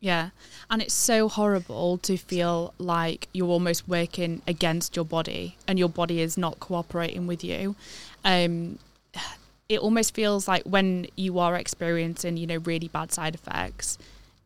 [0.00, 0.30] Yeah.
[0.68, 5.88] And it's so horrible to feel like you're almost working against your body and your
[5.88, 7.76] body is not cooperating with you.
[8.24, 8.78] Um,
[9.68, 13.96] it almost feels like when you are experiencing, you know, really bad side effects,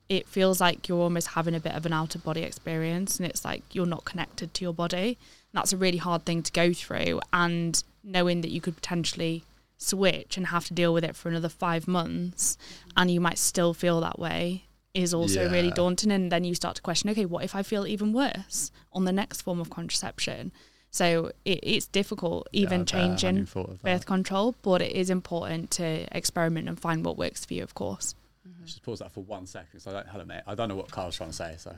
[0.09, 3.29] it feels like you're almost having a bit of an out of body experience and
[3.29, 5.19] it's like you're not connected to your body
[5.57, 7.19] that's a really hard thing to go through.
[7.33, 9.43] And knowing that you could potentially
[9.79, 12.59] switch and have to deal with it for another five months
[12.97, 15.51] and you might still feel that way is also yeah.
[15.51, 16.13] really daunting.
[16.13, 19.13] And then you start to question, okay, what if I feel even worse on the
[19.13, 20.53] next form of contraception?
[20.91, 23.49] So it, it's difficult, even yeah, changing
[23.83, 27.75] birth control, but it is important to experiment and find what works for you, of
[27.75, 28.15] course.
[28.47, 28.67] Mm-hmm.
[28.67, 29.81] Just pause that for one second.
[29.81, 30.43] So I don't, hello, mate.
[30.47, 31.55] I don't know what Carl's trying to say.
[31.57, 31.75] So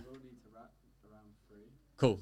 [1.97, 2.19] cool.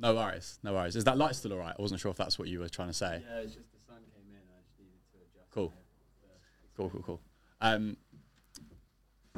[0.00, 0.96] No worries, no worries.
[0.96, 1.74] Is that light still all right?
[1.76, 3.22] I wasn't sure if that's what you were trying to say.
[3.28, 4.42] Yeah, it's just the sun came in.
[4.48, 5.50] I just needed to adjust.
[5.50, 5.72] Cool.
[6.76, 7.20] Cool, cool, cool.
[7.60, 7.96] Um,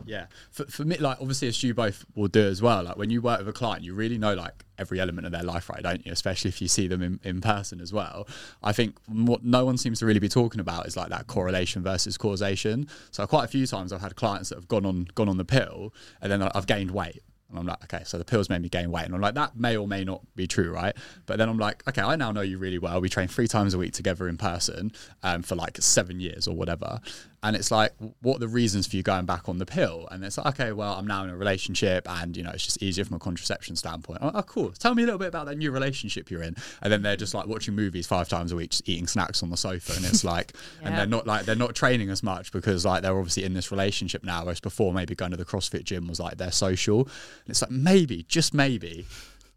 [0.04, 2.82] yeah, for, for me, like obviously, as you both will do as well.
[2.82, 5.42] Like when you work with a client, you really know like every element of their
[5.42, 5.82] life, right?
[5.82, 6.12] Don't you?
[6.12, 8.26] Especially if you see them in, in person as well.
[8.62, 11.82] I think what no one seems to really be talking about is like that correlation
[11.82, 12.88] versus causation.
[13.10, 15.44] So quite a few times I've had clients that have gone on gone on the
[15.44, 18.68] pill and then I've gained weight and I'm like, okay, so the pills made me
[18.68, 19.04] gain weight.
[19.04, 20.94] And I'm like, that may or may not be true, right?
[21.26, 23.00] But then I'm like, okay, I now know you really well.
[23.00, 26.54] We train three times a week together in person um, for like seven years or
[26.54, 27.00] whatever
[27.42, 30.24] and it's like what are the reasons for you going back on the pill and
[30.24, 33.04] it's like okay well i'm now in a relationship and you know it's just easier
[33.04, 35.70] from a contraception standpoint oh, oh cool tell me a little bit about that new
[35.70, 38.88] relationship you're in and then they're just like watching movies five times a week just
[38.88, 40.88] eating snacks on the sofa and it's like yeah.
[40.88, 43.70] and they're not like they're not training as much because like they're obviously in this
[43.70, 47.08] relationship now whereas before maybe going to the crossfit gym was like their social
[47.44, 49.06] and it's like maybe just maybe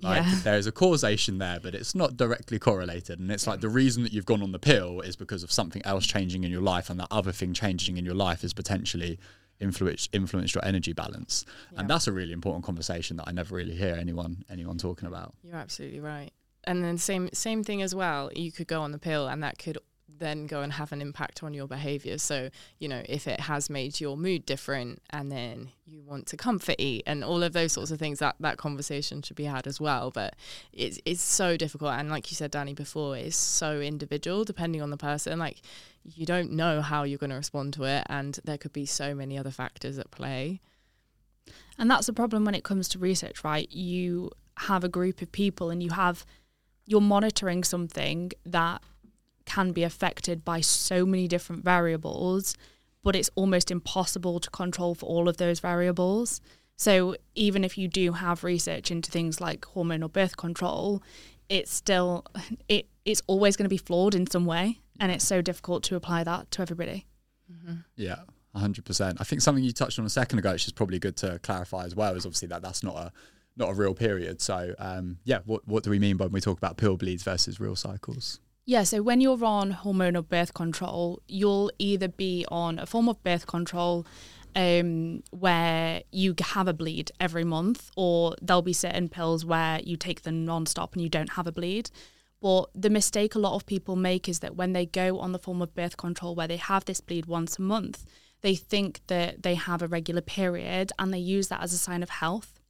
[0.03, 0.39] like yeah.
[0.43, 3.19] there is a causation there, but it's not directly correlated.
[3.19, 5.81] And it's like the reason that you've gone on the pill is because of something
[5.85, 9.17] else changing in your life, and that other thing changing in your life is potentially
[9.59, 11.45] influenced influenced your energy balance.
[11.71, 11.81] Yeah.
[11.81, 15.33] And that's a really important conversation that I never really hear anyone anyone talking about.
[15.43, 16.31] You're absolutely right.
[16.65, 18.29] And then same same thing as well.
[18.35, 19.77] You could go on the pill, and that could
[20.23, 22.17] then go and have an impact on your behavior.
[22.17, 26.37] So, you know, if it has made your mood different and then you want to
[26.37, 29.67] comfort eat and all of those sorts of things, that, that conversation should be had
[29.67, 30.11] as well.
[30.11, 30.35] But
[30.71, 31.93] it's, it's so difficult.
[31.93, 35.37] And like you said, Danni, before, it's so individual depending on the person.
[35.37, 35.61] Like,
[36.03, 38.03] you don't know how you're going to respond to it.
[38.07, 40.61] And there could be so many other factors at play.
[41.77, 43.71] And that's the problem when it comes to research, right?
[43.71, 46.25] You have a group of people and you have,
[46.85, 48.81] you're monitoring something that
[49.45, 52.55] can be affected by so many different variables,
[53.03, 56.41] but it's almost impossible to control for all of those variables.
[56.75, 61.03] So even if you do have research into things like hormonal birth control,
[61.49, 62.25] it's still
[62.67, 65.95] it it's always going to be flawed in some way, and it's so difficult to
[65.95, 67.05] apply that to everybody.
[67.51, 67.79] Mm-hmm.
[67.95, 68.19] Yeah.
[68.55, 69.17] 100%.
[69.19, 71.85] I think something you touched on a second ago, which is probably good to clarify
[71.85, 73.11] as well, is obviously that that's not a
[73.55, 74.41] not a real period.
[74.41, 77.23] So, um, yeah, what what do we mean by when we talk about pill bleeds
[77.23, 78.39] versus real cycles?
[78.65, 83.21] Yeah, so when you're on hormonal birth control, you'll either be on a form of
[83.21, 84.05] birth control
[84.55, 89.97] um, where you have a bleed every month, or there'll be certain pills where you
[89.97, 91.89] take them non-stop and you don't have a bleed.
[92.41, 95.39] But the mistake a lot of people make is that when they go on the
[95.39, 98.05] form of birth control where they have this bleed once a month,
[98.41, 102.01] they think that they have a regular period and they use that as a sign
[102.03, 102.61] of health,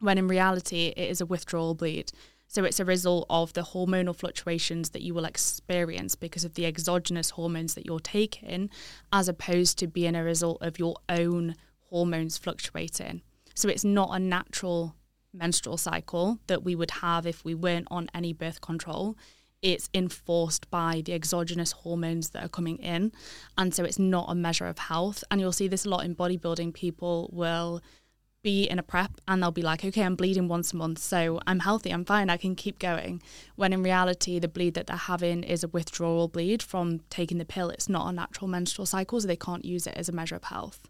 [0.00, 2.10] when in reality it is a withdrawal bleed.
[2.52, 6.66] So it's a result of the hormonal fluctuations that you will experience because of the
[6.66, 8.68] exogenous hormones that you're taking,
[9.10, 11.54] as opposed to being a result of your own
[11.88, 13.22] hormones fluctuating.
[13.54, 14.94] So it's not a natural
[15.32, 19.16] menstrual cycle that we would have if we weren't on any birth control.
[19.62, 23.12] It's enforced by the exogenous hormones that are coming in.
[23.56, 25.24] And so it's not a measure of health.
[25.30, 26.74] And you'll see this a lot in bodybuilding.
[26.74, 27.80] People will
[28.42, 31.40] be in a prep and they'll be like, okay, I'm bleeding once a month, so
[31.46, 33.22] I'm healthy, I'm fine, I can keep going.
[33.56, 37.44] When in reality, the bleed that they're having is a withdrawal bleed from taking the
[37.44, 37.70] pill.
[37.70, 40.44] It's not a natural menstrual cycle, so they can't use it as a measure of
[40.44, 40.88] health.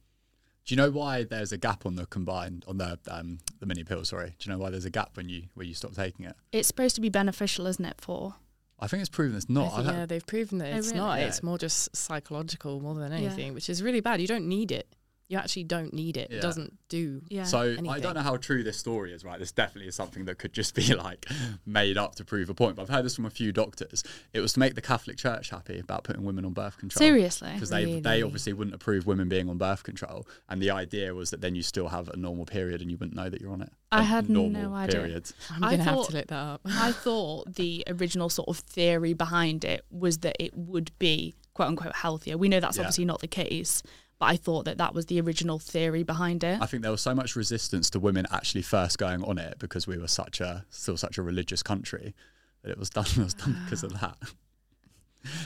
[0.65, 3.83] Do you know why there's a gap on the combined on the um, the mini
[3.83, 4.05] pill?
[4.05, 6.37] Sorry, do you know why there's a gap when you when you stop taking it?
[6.53, 8.01] It's supposed to be beneficial, isn't it?
[8.01, 8.35] For
[8.79, 9.75] I think it's proven it's not.
[9.75, 10.99] Think, yeah, they've proven that Oh, it's really?
[11.01, 11.19] not.
[11.19, 11.27] Yeah.
[11.27, 13.19] It's more just psychological more than Yeah.
[13.19, 14.21] anything, which is really bad.
[14.21, 14.87] You don't need it.
[15.33, 16.29] You actually don't need it.
[16.31, 16.37] Yeah.
[16.37, 17.23] It doesn't do.
[17.31, 19.38] yeah, So I don't know how true this story is, right?
[19.38, 21.25] This definitely is something that could just be like
[21.64, 22.77] made up to prove a point.
[22.77, 24.05] But I've heard this from a few doctors.
[24.35, 26.99] It was to make the Catholic Church happy about putting women on birth control.
[26.99, 27.51] seriously.
[27.55, 31.31] Because they they obviously wouldn't approve women being on birth control, and the idea was
[31.31, 33.62] that then you still have a normal period and you wouldn't know that you're on
[33.62, 33.73] it.
[33.90, 35.01] I A had normal no idea.
[35.01, 35.33] Period.
[35.51, 36.61] I'm gonna have to look that up.
[36.66, 41.68] I thought the original sort of theory behind it was that it would be quote
[41.68, 42.37] unquote healthier.
[42.37, 42.83] We know that's Yeah.
[42.83, 43.83] obviously not the case,
[44.23, 46.63] but I thought that that was the original theory behind it.
[46.63, 49.89] I think there was so much resistance to women actually first going on it because
[49.89, 52.15] we were such a still such a religious country
[52.63, 54.17] that it was done it was done because of that.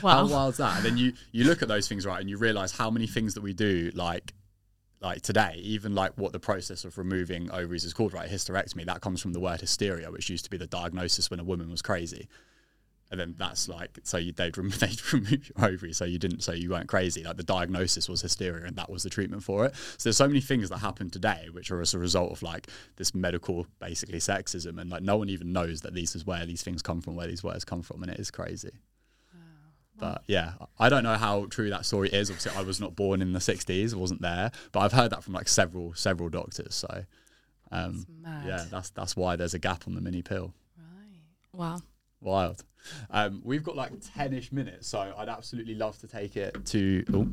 [0.01, 0.77] Well, How wild's that?
[0.77, 3.35] And then you you look at those things right, and you realize how many things
[3.35, 4.33] that we do like
[5.01, 8.29] like today, even like what the process of removing ovaries is called, right?
[8.29, 8.85] Hysterectomy.
[8.85, 11.69] That comes from the word hysteria, which used to be the diagnosis when a woman
[11.69, 12.27] was crazy.
[13.09, 16.43] And then that's like so you, they'd, rem- they'd remove your ovaries so you didn't
[16.43, 17.23] so you weren't crazy.
[17.23, 19.75] Like the diagnosis was hysteria, and that was the treatment for it.
[19.97, 22.67] So there's so many things that happen today which are as a result of like
[22.97, 26.63] this medical basically sexism, and like no one even knows that these is where these
[26.63, 28.71] things come from, where these words come from, and it is crazy.
[29.99, 32.29] But yeah, I don't know how true that story is.
[32.29, 34.51] Obviously, I was not born in the '60s; I wasn't there.
[34.71, 36.75] But I've heard that from like several several doctors.
[36.75, 37.05] So,
[37.71, 38.45] um, It's mad.
[38.45, 40.53] yeah, that's that's why there's a gap on the mini pill.
[40.77, 41.19] Right.
[41.51, 41.79] wow.
[42.21, 42.63] Wild.
[43.09, 47.03] Um, we've got like ten-ish minutes, so I'd absolutely love to take it to.
[47.13, 47.27] Oh,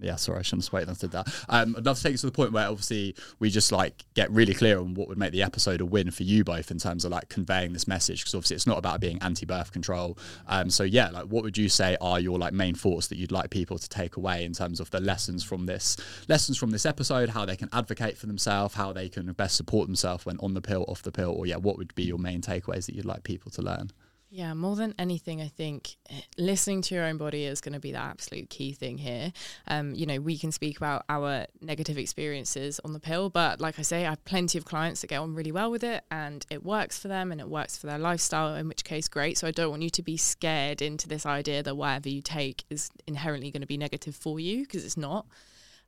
[0.00, 1.28] yeah, sorry, I shouldn't have waited until that.
[1.48, 4.28] Um, I'd love to take it to the point where obviously we just like get
[4.32, 7.04] really clear on what would make the episode a win for you both in terms
[7.04, 10.18] of like conveying this message, because obviously it's not about being anti-birth control.
[10.48, 13.30] Um, so yeah, like what would you say are your like main thoughts that you'd
[13.30, 16.84] like people to take away in terms of the lessons from this lessons from this
[16.84, 20.54] episode, how they can advocate for themselves, how they can best support themselves when on
[20.54, 23.04] the pill, off the pill, or yeah, what would be your main takeaways that you'd
[23.04, 23.90] like people to learn?
[24.34, 27.78] Yeah, more than anything, I think eh, listening to your own body is going to
[27.78, 29.30] be the absolute key thing here.
[29.68, 33.78] Um, you know, we can speak about our negative experiences on the pill, but like
[33.78, 36.46] I say, I have plenty of clients that get on really well with it and
[36.48, 39.36] it works for them and it works for their lifestyle, in which case, great.
[39.36, 42.64] So I don't want you to be scared into this idea that whatever you take
[42.70, 45.26] is inherently going to be negative for you because it's not.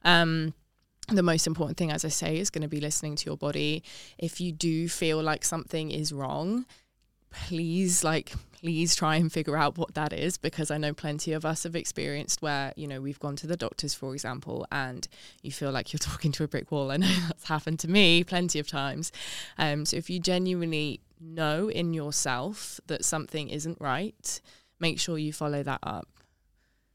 [0.05, 0.53] Um,
[1.09, 3.83] the most important thing, as I say, is going to be listening to your body.
[4.19, 6.67] If you do feel like something is wrong,
[7.35, 11.45] please like please try and figure out what that is because i know plenty of
[11.45, 15.09] us have experienced where you know we've gone to the doctors for example and
[15.43, 16.91] you feel like you're talking to a brick wall.
[16.91, 19.13] I know that's happened to me plenty of times.
[19.59, 24.41] Um, so if you genuinely know in yourself that something isn't right
[24.81, 26.09] make sure you follow that up.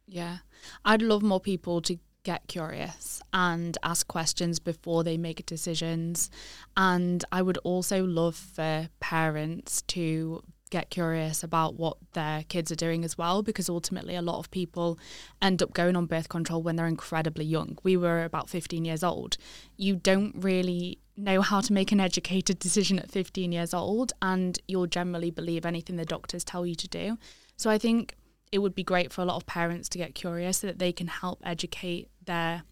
[0.06, 0.38] Yeah.
[0.84, 1.98] I'd love more people to
[2.30, 6.30] get curious and ask questions before they make decisions.
[6.78, 12.76] And I would also love for parents to get curious about what their kids are
[12.76, 15.00] doing as well, because ultimately a lot of people
[15.42, 17.80] end up going on birth control when they're incredibly young.
[17.82, 19.38] We were about 15 years old.
[19.76, 24.60] You don't really know how to make an educated decision at 15 years old, and
[24.68, 27.18] you'll generally believe anything the doctors tell you to do.
[27.58, 28.16] So I think
[28.52, 30.92] it would be great for a lot of parents to get curious so that they
[30.92, 32.64] can help educate their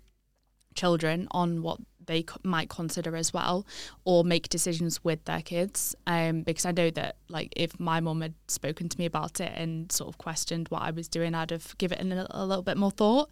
[0.75, 3.65] children on what they c- might consider as well
[4.05, 5.93] or make decisions with their kids.
[6.07, 9.51] Um, because I know that like if my mum had spoken to me about it
[9.55, 12.63] and sort of questioned what I was doing I'd have given it a, a little
[12.63, 13.30] bit more thought.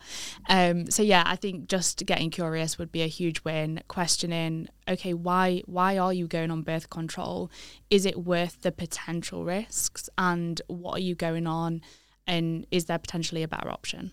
[0.49, 3.81] Um, so yeah I think just getting curious would be a huge win.
[3.87, 7.49] Questioning okay why why are you going on birth control?
[7.89, 10.09] Is it worth the potential risks?
[10.17, 11.81] And what are you going on
[12.27, 14.11] and is there potentially a better option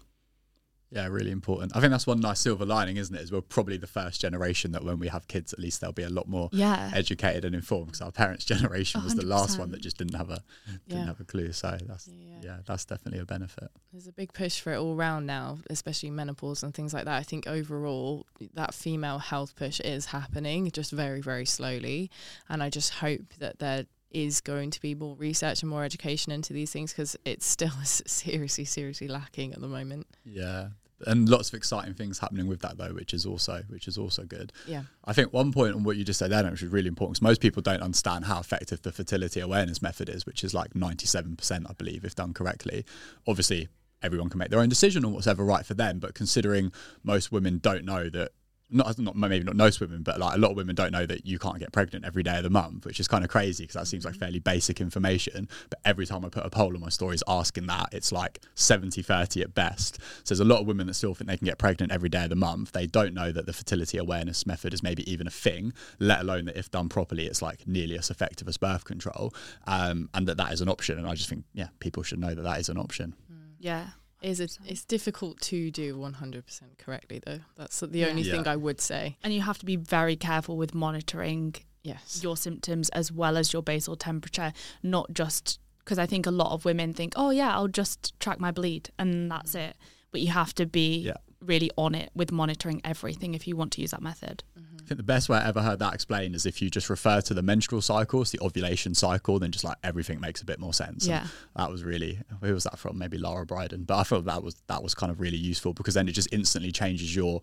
[0.94, 1.74] Yeah, really important.
[1.74, 3.22] I think that's one nice silver lining, isn't it?
[3.22, 6.02] Is we're probably the first generation that when we have kids, at least they'll be
[6.02, 6.90] a lot more Yeah.
[6.94, 7.86] educated and informed.
[7.86, 10.42] Because our parents' generation was the last one that just didn't have a
[10.88, 11.06] didn't Yeah.
[11.06, 11.52] have a clue.
[11.52, 12.40] So that's Yeah.
[12.42, 13.70] yeah, that's definitely a benefit.
[13.90, 17.16] There's a big push for it all round now, especially menopause and things like that.
[17.18, 22.10] I think overall, that female health push is happening just very, very slowly.
[22.50, 26.32] And I just hope that there is going to be more research and more education
[26.32, 30.06] into these things because it's still seriously, seriously lacking at the moment.
[30.24, 30.68] Yeah,
[31.06, 34.24] and lots of exciting things happening with that though, which is also which is also
[34.24, 34.52] good.
[34.66, 34.82] Yeah.
[35.04, 37.22] I think one point on what you just said there, which is really important, because
[37.22, 41.66] most people don't understand how effective the fertility awareness method is, which is like 97%,
[41.68, 42.84] I believe, if done correctly.
[43.26, 43.68] Obviously,
[44.02, 47.32] everyone can make their own decision on what's ever right for them, but considering most
[47.32, 48.32] women don't know that.
[48.72, 51.26] Not, not maybe not most women, but like a lot of women don't know that
[51.26, 53.74] you can't get pregnant every day of the month, which is kind of crazy because
[53.74, 55.48] that seems like fairly basic information.
[55.70, 59.02] But every time I put a poll on my stories asking that, it's like 70
[59.02, 60.00] 30 at best.
[60.24, 62.24] So there's a lot of women that still think they can get pregnant every day
[62.24, 62.72] of the month.
[62.72, 66.46] They don't know that the fertility awareness method is maybe even a thing, let alone
[66.46, 69.34] that if done properly, it's like nearly as effective as birth control,
[69.66, 70.98] um, and that that is an option.
[70.98, 73.14] And I just think, yeah, people should know that that is an option.
[73.58, 73.88] Yeah.
[74.22, 77.40] It is a, it's difficult to do 100% correctly, though.
[77.56, 78.06] That's the Yeah.
[78.06, 78.32] only Yeah.
[78.32, 79.16] thing I would say.
[79.22, 82.20] And you have to be very careful with monitoring Yes.
[82.22, 84.52] your symptoms as well as your basal temperature,
[84.82, 88.38] not just because I think a lot of women think, oh, yeah, I'll just track
[88.38, 89.76] my bleed and that's it.
[90.12, 91.14] But you have to be Yeah.
[91.40, 94.44] really on it with monitoring everything if you want to use that method.
[94.56, 94.60] I
[94.92, 97.34] think the best way I ever heard that explained is if you just refer to
[97.34, 100.74] the menstrual cycle, it's the ovulation cycle, then just like everything makes a bit more
[100.74, 101.04] sense.
[101.06, 101.26] And Yeah.
[101.56, 102.98] that was really who was that from?
[102.98, 103.86] Maybe Laura Briden.
[103.86, 106.28] But I thought that was that was kind of really useful because then it just
[106.32, 107.40] instantly changes your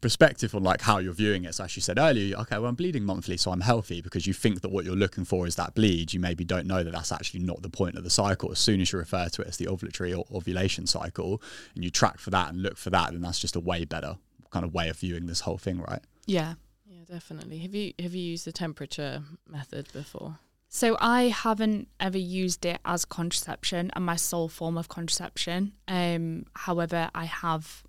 [0.00, 1.54] perspective on like how you're viewing it.
[1.54, 4.32] So as you said earlier, okay, well I'm bleeding monthly, so I'm healthy because you
[4.32, 6.12] think that what you're looking for is that bleed.
[6.12, 8.50] You maybe don't know that that's actually not the point of the cycle.
[8.50, 11.40] As soon as you refer to it as the ovulatory or ovulation cycle,
[11.76, 14.16] and you track for that and look for that, then that's just a way better
[14.50, 16.02] kind of way of viewing this whole thing, right?
[16.26, 16.54] Yeah.
[17.12, 17.58] Definitely.
[17.58, 20.38] Have you have you used the temperature method before?
[20.70, 25.74] So I haven't ever used it as contraception and my sole form of contraception.
[25.86, 27.84] Um, however, I have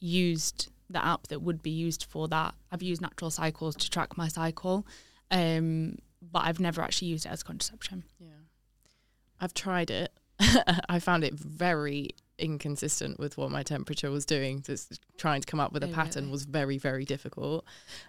[0.00, 2.54] used the app that would be used for that.
[2.70, 4.86] I've used Natural Cycles to track my cycle,
[5.30, 8.04] um, but I've never actually used it as contraception.
[8.20, 8.42] Yeah.
[9.40, 10.12] I've tried it.
[10.90, 14.62] I found it very inconsistent with what my temperature was doing.
[14.62, 16.32] Just trying to come up with a Oh, pattern really?
[16.32, 17.64] was very, very difficult.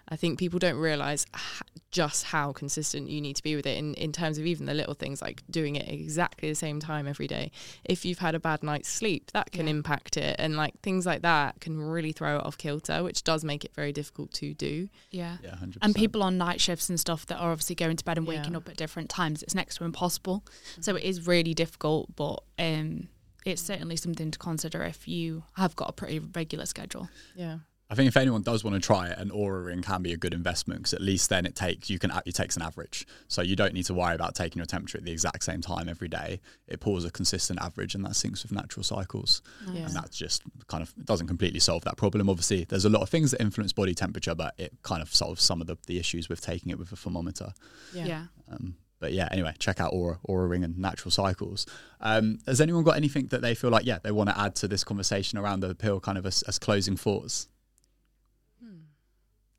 [0.08, 3.76] I think people don't realize h- just how consistent you need to be with it
[3.76, 7.08] in, in terms of even the little things like doing it exactly the same time
[7.08, 7.50] every day.
[7.84, 9.72] If you've had a bad night's sleep, that can Yeah.
[9.72, 10.36] impact it.
[10.38, 13.74] And like things like that can really throw it off kilter, which does make it
[13.74, 14.88] very difficult to do.
[15.10, 15.38] Yeah.
[15.42, 18.18] Yeah, hundred And people on night shifts and stuff that are obviously going to bed
[18.18, 18.58] and waking Yeah.
[18.58, 20.44] up at different times, it's next to impossible.
[20.80, 23.08] So it is really difficult, but um,
[23.46, 27.08] it's certainly something to consider if you have got a pretty regular schedule.
[27.34, 27.58] Yeah.
[27.92, 30.16] I think if anyone does want to try it, an Oura ring can be a
[30.16, 33.42] good investment because at least then it takes you can it takes an average, so
[33.42, 36.06] you don't need to worry about taking your temperature at the exact same time every
[36.06, 36.40] day.
[36.68, 39.86] It pulls a consistent average, and that syncs with natural cycles, Yeah.
[39.86, 42.30] and that's just kind of it doesn't completely solve that problem.
[42.30, 45.42] Obviously, there's a lot of things that influence body temperature, but it kind of solves
[45.42, 47.52] some of the, the issues with taking it with a thermometer.
[47.92, 48.06] Yeah.
[48.06, 48.24] yeah.
[48.52, 51.66] Um, but yeah, anyway, check out Oura, Oura Ring and Natural Cycles.
[52.00, 54.68] Um, has anyone got anything that they feel like, yeah, they want to add to
[54.68, 57.48] this conversation around the pill kind of as, as closing thoughts?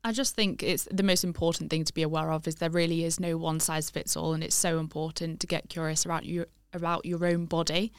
[0.04, 3.04] I just think it's the most important thing to be aware of is there really
[3.04, 6.46] is no one size fits all, and it's so important to get curious about your
[6.72, 7.92] about your own body,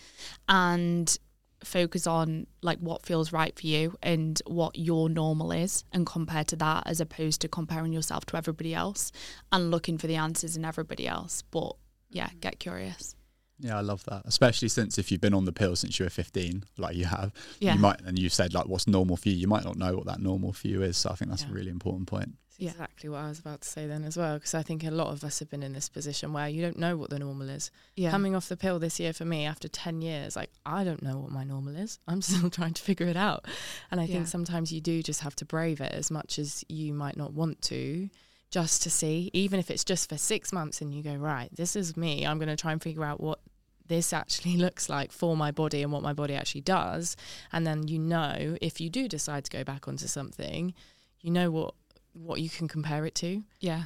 [0.50, 1.18] and
[1.66, 6.44] focus on like what feels right for you and what your normal is, and compare
[6.46, 9.12] to that as opposed to comparing yourself to everybody else
[9.52, 11.44] and looking for the answers in everybody else.
[11.52, 11.76] But
[12.10, 12.40] yeah, mm-hmm.
[12.40, 13.16] get curious.
[13.64, 14.24] Yeah, I love that.
[14.26, 17.32] Especially since if you've been on the pill since you were 15, like you have,
[17.60, 17.74] Yeah.
[17.76, 20.06] you might, and you said like what's normal for you, you might not know what
[20.06, 20.98] that normal for you is.
[20.98, 21.50] So I think that's Yeah.
[21.50, 22.36] a really important point.
[22.50, 22.72] That's Yeah.
[22.72, 25.08] exactly what I was about to say then as well, because I think a lot
[25.08, 27.72] of us have been in this position where you don't know what the normal is.
[27.96, 28.12] Yeah.
[28.12, 31.18] Coming off the pill this year for me after 10 years, like I don't know
[31.18, 32.00] what my normal is.
[32.08, 33.46] I'm still trying to figure it out.
[33.90, 34.16] And I Yeah.
[34.16, 37.34] think sometimes you do just have to brave it as much as you might not
[37.34, 38.10] want to,
[38.52, 41.76] just to see, even if it's just for six months and you go, right, this
[41.76, 42.24] is me.
[42.24, 43.40] I'm going to try and figure out what
[43.88, 47.16] this actually looks like for my body and what my body actually does.
[47.52, 50.74] And then you know, if you do decide to go back onto something,
[51.22, 51.74] you know what
[52.14, 53.44] what you can compare it to.
[53.60, 53.84] yeah.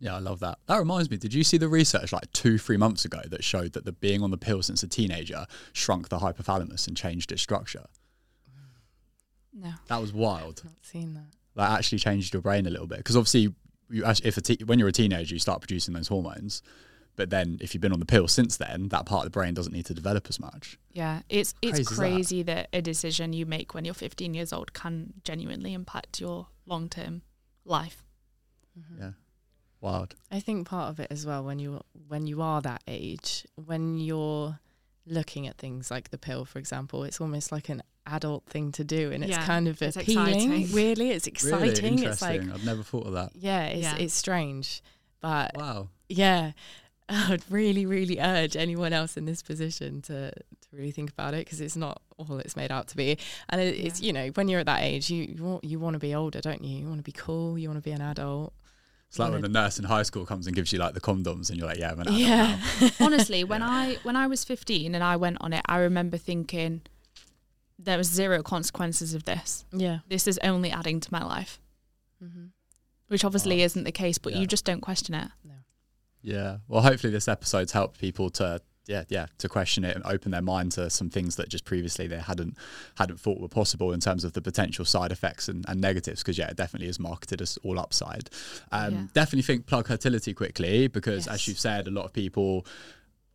[0.00, 0.58] Yeah, I love that.
[0.66, 3.72] That reminds me, did you see the research like two, three months ago that showed
[3.72, 7.42] that the being on the pill since a teenager shrunk the hypothalamus and changed its
[7.42, 7.84] structure?
[9.52, 9.72] No.
[9.88, 10.62] That was wild.
[10.64, 11.26] Not seen that.
[11.56, 13.52] that actually changed your brain a little bit because obviously
[13.90, 16.62] you, act- if a te- when you're a teenager you start producing those hormones
[17.18, 19.52] but then if you've been on the pill since then, that part of the brain
[19.52, 20.78] doesn't need to develop as much.
[20.92, 22.68] Yeah, it's it's Crazy is that?
[22.72, 22.78] that?
[22.78, 27.20] a decision you make when you're 15 years old can genuinely impact your long term
[27.66, 28.04] life.
[28.78, 29.02] Mm-hmm.
[29.02, 29.10] Yeah,
[29.80, 30.14] wild.
[30.30, 33.98] I think part of it as well when you when you are that age, when
[33.98, 34.58] you're
[35.06, 38.84] looking at things like the pill, for example, it's almost like an adult thing to
[38.84, 40.52] do, and it's kind of it's appealing.
[40.52, 40.68] exciting.
[40.74, 41.96] Really, it's exciting.
[41.96, 42.40] Really it's like.
[42.42, 43.30] I've never thought of that.
[43.34, 43.96] yeah, it's Yeah.
[43.96, 44.82] it's strange,
[45.20, 45.88] but Wow.
[46.08, 46.52] yeah.
[47.08, 51.44] I'd really, really urge anyone else in this position to, to really think about it
[51.46, 53.16] because it's not all it's made out to be.
[53.48, 55.94] And it, it's, you know, when you're at that age, you you want, you want
[55.94, 56.78] to be older, don't you?
[56.80, 57.58] You want to be cool.
[57.58, 58.52] You want to be an adult.
[59.08, 61.48] It's like when the nurse in high school comes and gives you like the condoms,
[61.48, 62.60] and you're like, "Yeah, I'm an adult Yeah.
[62.82, 63.70] now." Honestly, when Yeah.
[63.70, 66.82] I when I was 15 and I went on it, I remember thinking
[67.78, 69.64] there was zero consequences of this.
[69.72, 70.00] Yeah.
[70.08, 71.58] This is only adding to my life,
[72.22, 72.46] Mm-hmm.
[73.06, 73.64] which obviously Wow.
[73.64, 74.40] isn't the case, but Yeah.
[74.40, 75.30] you just don't question it.
[76.22, 76.58] Yeah.
[76.68, 80.40] Well, hopefully this episode's helped people to yeah, yeah, to question it and open their
[80.40, 82.56] mind to some things that just previously they hadn't
[82.96, 86.22] hadn't thought were possible in terms of the potential side effects and, and negatives.
[86.22, 88.30] Because yeah, it definitely is marketed as all upside.
[88.72, 89.02] Um, Yeah.
[89.12, 91.34] Definitely think plug Hertility quickly because Yes.
[91.34, 92.64] as you've said, a lot of people,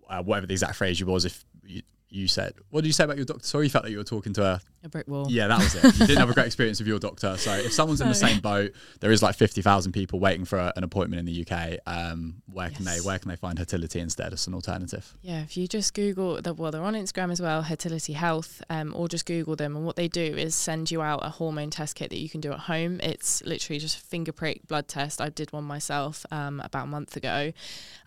[0.09, 3.03] uh, whatever the exact phrase you was, if you, you said, what did you say
[3.03, 3.43] about your doctor?
[3.45, 5.27] Sorry, you felt that you were talking to a A brick wall.
[5.29, 5.83] yeah, that was it.
[5.83, 7.37] You didn't have a great experience with your doctor.
[7.37, 10.59] So if someone's in the same boat, there is like fifty thousand people waiting for
[10.59, 11.79] a, an appointment in the UK.
[11.87, 15.13] Um, where can they where can they find Hertility instead as an alternative?
[15.21, 18.93] Yeah, if you just Google the well, they're on Instagram as well, Hertility Health, um,
[18.93, 19.77] or just Google them.
[19.77, 22.41] And what they do is send you out a hormone test kit that you can
[22.41, 22.99] do at home.
[23.01, 25.21] It's literally just a finger prick blood test.
[25.21, 27.53] I did one myself um, about a month ago,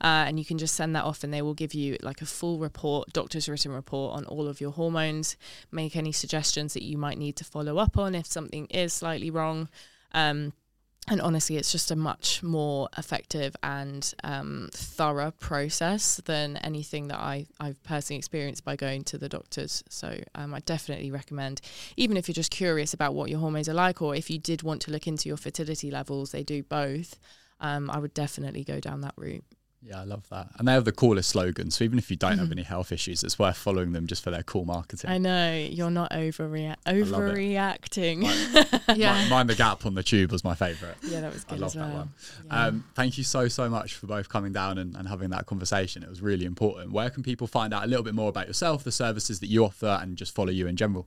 [0.03, 2.27] uh, and you can just send that off, and they will give you like a
[2.27, 5.39] full report, doctor's written report on all of your hormones.
[5.73, 9.31] Make any suggestions that you might need to follow up on if something is slightly
[9.31, 9.69] wrong.
[10.13, 10.53] Um,
[11.09, 17.21] and honestly, it's just a much more effective and um, thorough process than anything that
[17.21, 19.85] I, I've personally experienced by going to the doctors.
[19.89, 21.61] So um, I definitely recommend,
[21.97, 24.65] even if you're just curious about what your hormones are like, or if you did
[24.65, 27.21] want to look into your fertility levels, they do both.
[27.61, 29.45] Um, I would definitely go down that route.
[29.83, 30.49] Yeah, I love that.
[30.59, 31.71] And they have the coolest slogan.
[31.71, 34.31] So even if you don't have any health issues, it's worth following them just for
[34.33, 35.09] their cool marketing.
[35.11, 38.25] I know you're not overrea- overreacting.
[38.97, 39.25] Yeah.
[39.25, 40.95] Mi- Mind the gap on the tube was my favourite.
[41.03, 42.11] yeah, that was I love as that one.
[42.47, 42.67] Yeah.
[42.67, 46.03] Um, thank you so so much for both coming down and, and having that conversation.
[46.03, 46.93] It was really important.
[46.93, 49.65] Where can people find out a little bit more about yourself, the services that you
[49.65, 51.07] offer, and just follow you in general?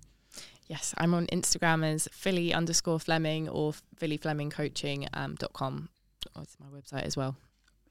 [0.67, 5.89] Yes, I'm on Instagram as Philly underscore Fleming or Philly Fleming Coaching um, dot com.
[6.35, 7.35] Oh, it's my website as well.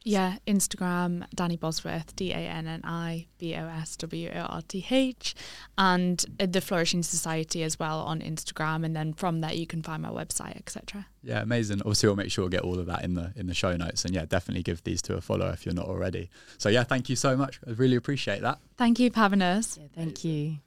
[0.05, 4.63] Yeah, Instagram, Danni Bosworth, D A N N I B O S W O R
[4.63, 5.35] T H,
[5.77, 8.85] and uh, the Flourishing Society as well on Instagram.
[8.85, 11.07] And then from there, you can find my website, etc.
[11.23, 11.81] Yeah, amazing.
[11.81, 14.05] Obviously, we'll make sure we'll get all of that in the in the show notes.
[14.05, 16.31] And yeah, definitely give these two a follow if you're not already.
[16.59, 17.61] So yeah, thank you so much.
[17.67, 18.61] I really appreciate that.
[18.77, 19.79] Thank you for having us.
[19.79, 20.59] Yeah, thank you.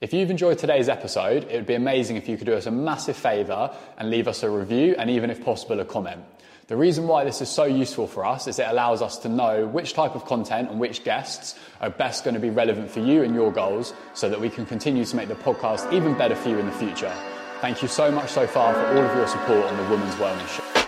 [0.00, 2.70] If you've enjoyed today's episode, it would be amazing if you could do us a
[2.70, 6.22] massive favour and leave us a review and even if possible a comment.
[6.70, 9.66] The reason why this is so useful for us is it allows us to know
[9.66, 13.24] which type of content and which guests are best going to be relevant for you
[13.24, 16.48] and your goals so that we can continue to make the podcast even better for
[16.48, 17.12] you in the future.
[17.60, 20.46] Thank you so much so far for all of your support on the Women's Wellness
[20.46, 20.79] Show.